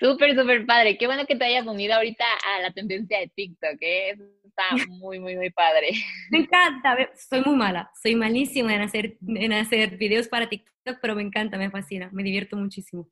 Súper, 0.00 0.36
súper 0.36 0.66
padre. 0.66 0.98
Qué 0.98 1.06
bueno 1.06 1.26
que 1.26 1.36
te 1.36 1.44
hayas 1.44 1.66
unido 1.66 1.94
ahorita 1.94 2.24
a 2.24 2.60
la 2.60 2.72
tendencia 2.72 3.20
de 3.20 3.28
TikTok, 3.28 3.76
¿eh? 3.80 4.18
Está 4.44 4.62
muy, 4.88 5.20
muy, 5.20 5.36
muy 5.36 5.50
padre. 5.50 5.92
Me 6.30 6.38
encanta. 6.38 6.96
Soy 7.14 7.42
muy 7.44 7.56
mala. 7.56 7.90
Soy 8.02 8.14
malísima 8.16 8.74
en 8.74 8.82
hacer, 8.82 9.16
en 9.26 9.52
hacer 9.52 9.96
videos 9.96 10.28
para 10.28 10.48
TikTok, 10.48 10.98
pero 11.00 11.14
me 11.14 11.22
encanta, 11.22 11.56
me 11.56 11.70
fascina. 11.70 12.10
Me 12.12 12.22
divierto 12.22 12.56
muchísimo. 12.56 13.08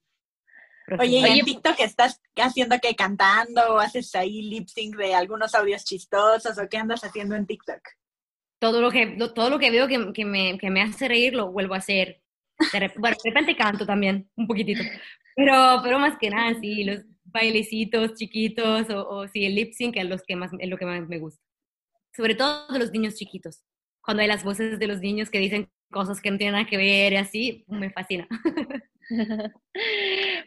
Oye, 0.98 1.18
¿y 1.18 1.38
en 1.38 1.44
TikTok 1.44 1.78
estás 1.78 2.20
haciendo 2.34 2.76
que 2.80 2.96
cantando 2.96 3.74
o 3.74 3.78
haces 3.78 4.12
ahí 4.16 4.42
lip 4.42 4.66
sync 4.66 4.96
de 4.96 5.14
algunos 5.14 5.54
audios 5.54 5.84
chistosos 5.84 6.58
o 6.58 6.68
qué 6.68 6.78
andas 6.78 7.04
haciendo 7.04 7.36
en 7.36 7.46
TikTok? 7.46 7.80
Todo 8.60 8.80
lo 8.80 8.90
que, 8.90 9.16
todo 9.34 9.50
lo 9.50 9.58
que 9.58 9.70
veo 9.70 9.88
que, 9.88 10.12
que, 10.12 10.24
me, 10.24 10.58
que 10.58 10.70
me 10.70 10.82
hace 10.82 11.08
reír 11.08 11.34
lo 11.34 11.50
vuelvo 11.50 11.74
a 11.74 11.78
hacer. 11.78 12.22
Bueno, 12.98 13.16
de 13.24 13.30
repente 13.30 13.56
canto 13.56 13.86
también, 13.86 14.30
un 14.36 14.46
poquitito. 14.46 14.82
Pero, 15.34 15.80
pero 15.82 15.98
más 15.98 16.18
que 16.18 16.28
nada, 16.28 16.54
sí, 16.60 16.84
los 16.84 17.00
bailecitos 17.24 18.14
chiquitos 18.14 18.90
o, 18.90 19.08
o 19.08 19.28
sí, 19.28 19.46
el 19.46 19.54
lip 19.54 19.72
sync 19.72 19.96
es, 19.96 20.04
los 20.04 20.22
que 20.22 20.36
más, 20.36 20.50
es 20.58 20.68
lo 20.68 20.76
que 20.76 20.84
más 20.84 21.08
me 21.08 21.18
gusta. 21.18 21.42
Sobre 22.14 22.34
todo 22.34 22.66
los 22.78 22.92
niños 22.92 23.14
chiquitos. 23.14 23.64
Cuando 24.02 24.22
hay 24.22 24.28
las 24.28 24.44
voces 24.44 24.78
de 24.78 24.86
los 24.86 25.00
niños 25.00 25.30
que 25.30 25.38
dicen 25.38 25.70
cosas 25.90 26.20
que 26.20 26.30
no 26.30 26.36
tienen 26.36 26.52
nada 26.52 26.66
que 26.66 26.76
ver 26.76 27.14
y 27.14 27.16
así, 27.16 27.64
me 27.66 27.90
fascina. 27.90 28.28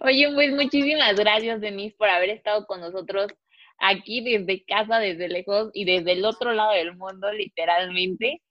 Oye, 0.01 0.31
pues 0.33 0.51
muchísimas 0.53 1.15
gracias, 1.15 1.61
Denise, 1.61 1.95
por 1.97 2.09
haber 2.09 2.29
estado 2.29 2.67
con 2.67 2.79
nosotros 2.79 3.33
aquí 3.79 4.21
desde 4.21 4.63
casa, 4.65 4.99
desde 4.99 5.27
lejos 5.27 5.69
y 5.73 5.85
desde 5.85 6.13
el 6.13 6.25
otro 6.25 6.53
lado 6.53 6.73
del 6.73 6.95
mundo, 6.95 7.31
literalmente. 7.31 8.41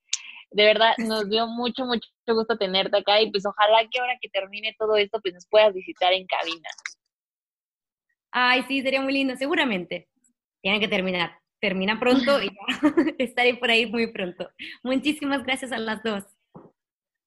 De 0.51 0.65
verdad, 0.65 0.95
nos 0.99 1.29
dio 1.29 1.47
mucho, 1.47 1.85
mucho 1.85 2.09
gusto 2.29 2.57
tenerte 2.57 2.99
acá 2.99 3.21
y 3.21 3.31
pues 3.31 3.45
ojalá 3.47 3.89
que 3.91 4.01
ahora 4.01 4.19
que 4.21 4.29
termine 4.29 4.75
todo 4.79 4.97
esto, 4.97 5.21
pues 5.21 5.35
nos 5.35 5.47
puedas 5.49 5.73
visitar 5.75 6.13
en 6.13 6.27
cabina. 6.27 6.69
Ay, 8.31 8.65
sí, 8.67 8.81
sería 8.83 9.03
muy 9.03 9.13
lindo, 9.13 9.37
seguramente. 9.37 10.09
Tienen 10.63 10.81
que 10.81 10.89
terminar. 10.89 11.39
Termina 11.61 12.01
pronto 12.01 12.43
y 12.43 12.47
ya 12.47 12.89
estaré 13.19 13.55
por 13.55 13.71
ahí 13.71 13.87
muy 13.87 14.09
pronto. 14.09 14.51
Muchísimas 14.83 15.45
gracias 15.45 15.71
a 15.71 15.79
las 15.79 16.03
dos. 16.03 16.25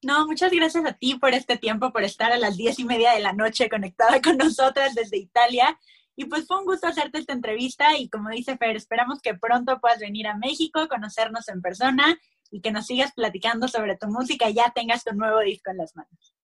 No, 0.02 0.26
muchas 0.26 0.52
gracias 0.52 0.84
a 0.84 0.92
ti 0.92 1.14
por 1.18 1.32
este 1.32 1.56
tiempo, 1.56 1.90
por 1.90 2.04
estar 2.04 2.30
a 2.32 2.36
las 2.36 2.56
diez 2.56 2.78
y 2.78 2.84
media 2.84 3.12
de 3.12 3.20
la 3.20 3.32
noche 3.32 3.68
conectada 3.68 4.20
con 4.20 4.36
nosotras 4.36 4.94
desde 4.94 5.16
Italia. 5.16 5.78
Y 6.16 6.24
pues 6.24 6.46
fue 6.46 6.58
un 6.58 6.64
gusto 6.64 6.86
hacerte 6.86 7.18
esta 7.18 7.34
entrevista 7.34 7.96
y 7.96 8.08
como 8.08 8.30
dice 8.30 8.56
Fer, 8.56 8.74
esperamos 8.74 9.20
que 9.20 9.34
pronto 9.34 9.78
puedas 9.80 9.98
venir 9.98 10.26
a 10.26 10.36
México, 10.36 10.88
conocernos 10.88 11.48
en 11.48 11.60
persona 11.60 12.18
y 12.50 12.62
que 12.62 12.72
nos 12.72 12.86
sigas 12.86 13.12
platicando 13.12 13.68
sobre 13.68 13.96
tu 13.96 14.08
música 14.08 14.48
y 14.48 14.54
ya 14.54 14.72
tengas 14.74 15.04
tu 15.04 15.14
nuevo 15.14 15.40
disco 15.40 15.70
en 15.70 15.76
las 15.76 15.94
manos. 15.94 16.34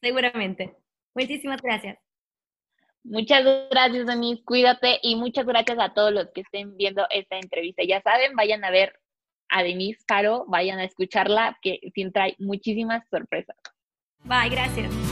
Seguramente. 0.00 0.76
Muchísimas 1.14 1.60
gracias. 1.60 1.98
Muchas 3.04 3.44
gracias, 3.70 4.06
Denise. 4.06 4.44
Cuídate 4.44 4.98
y 5.02 5.16
muchas 5.16 5.44
gracias 5.44 5.78
a 5.80 5.92
todos 5.92 6.12
los 6.12 6.30
que 6.32 6.42
estén 6.42 6.76
viendo 6.76 7.04
esta 7.10 7.36
entrevista. 7.36 7.82
Ya 7.84 8.00
saben, 8.00 8.36
vayan 8.36 8.64
a 8.64 8.70
ver 8.70 9.00
a 9.48 9.62
Denise 9.62 10.04
Caro, 10.06 10.44
vayan 10.48 10.78
a 10.78 10.84
escucharla, 10.84 11.58
que 11.60 11.80
siempre 11.94 12.12
trae 12.12 12.36
muchísimas 12.38 13.02
sorpresas. 13.10 13.56
Bye, 14.24 14.50
gracias. 14.50 15.11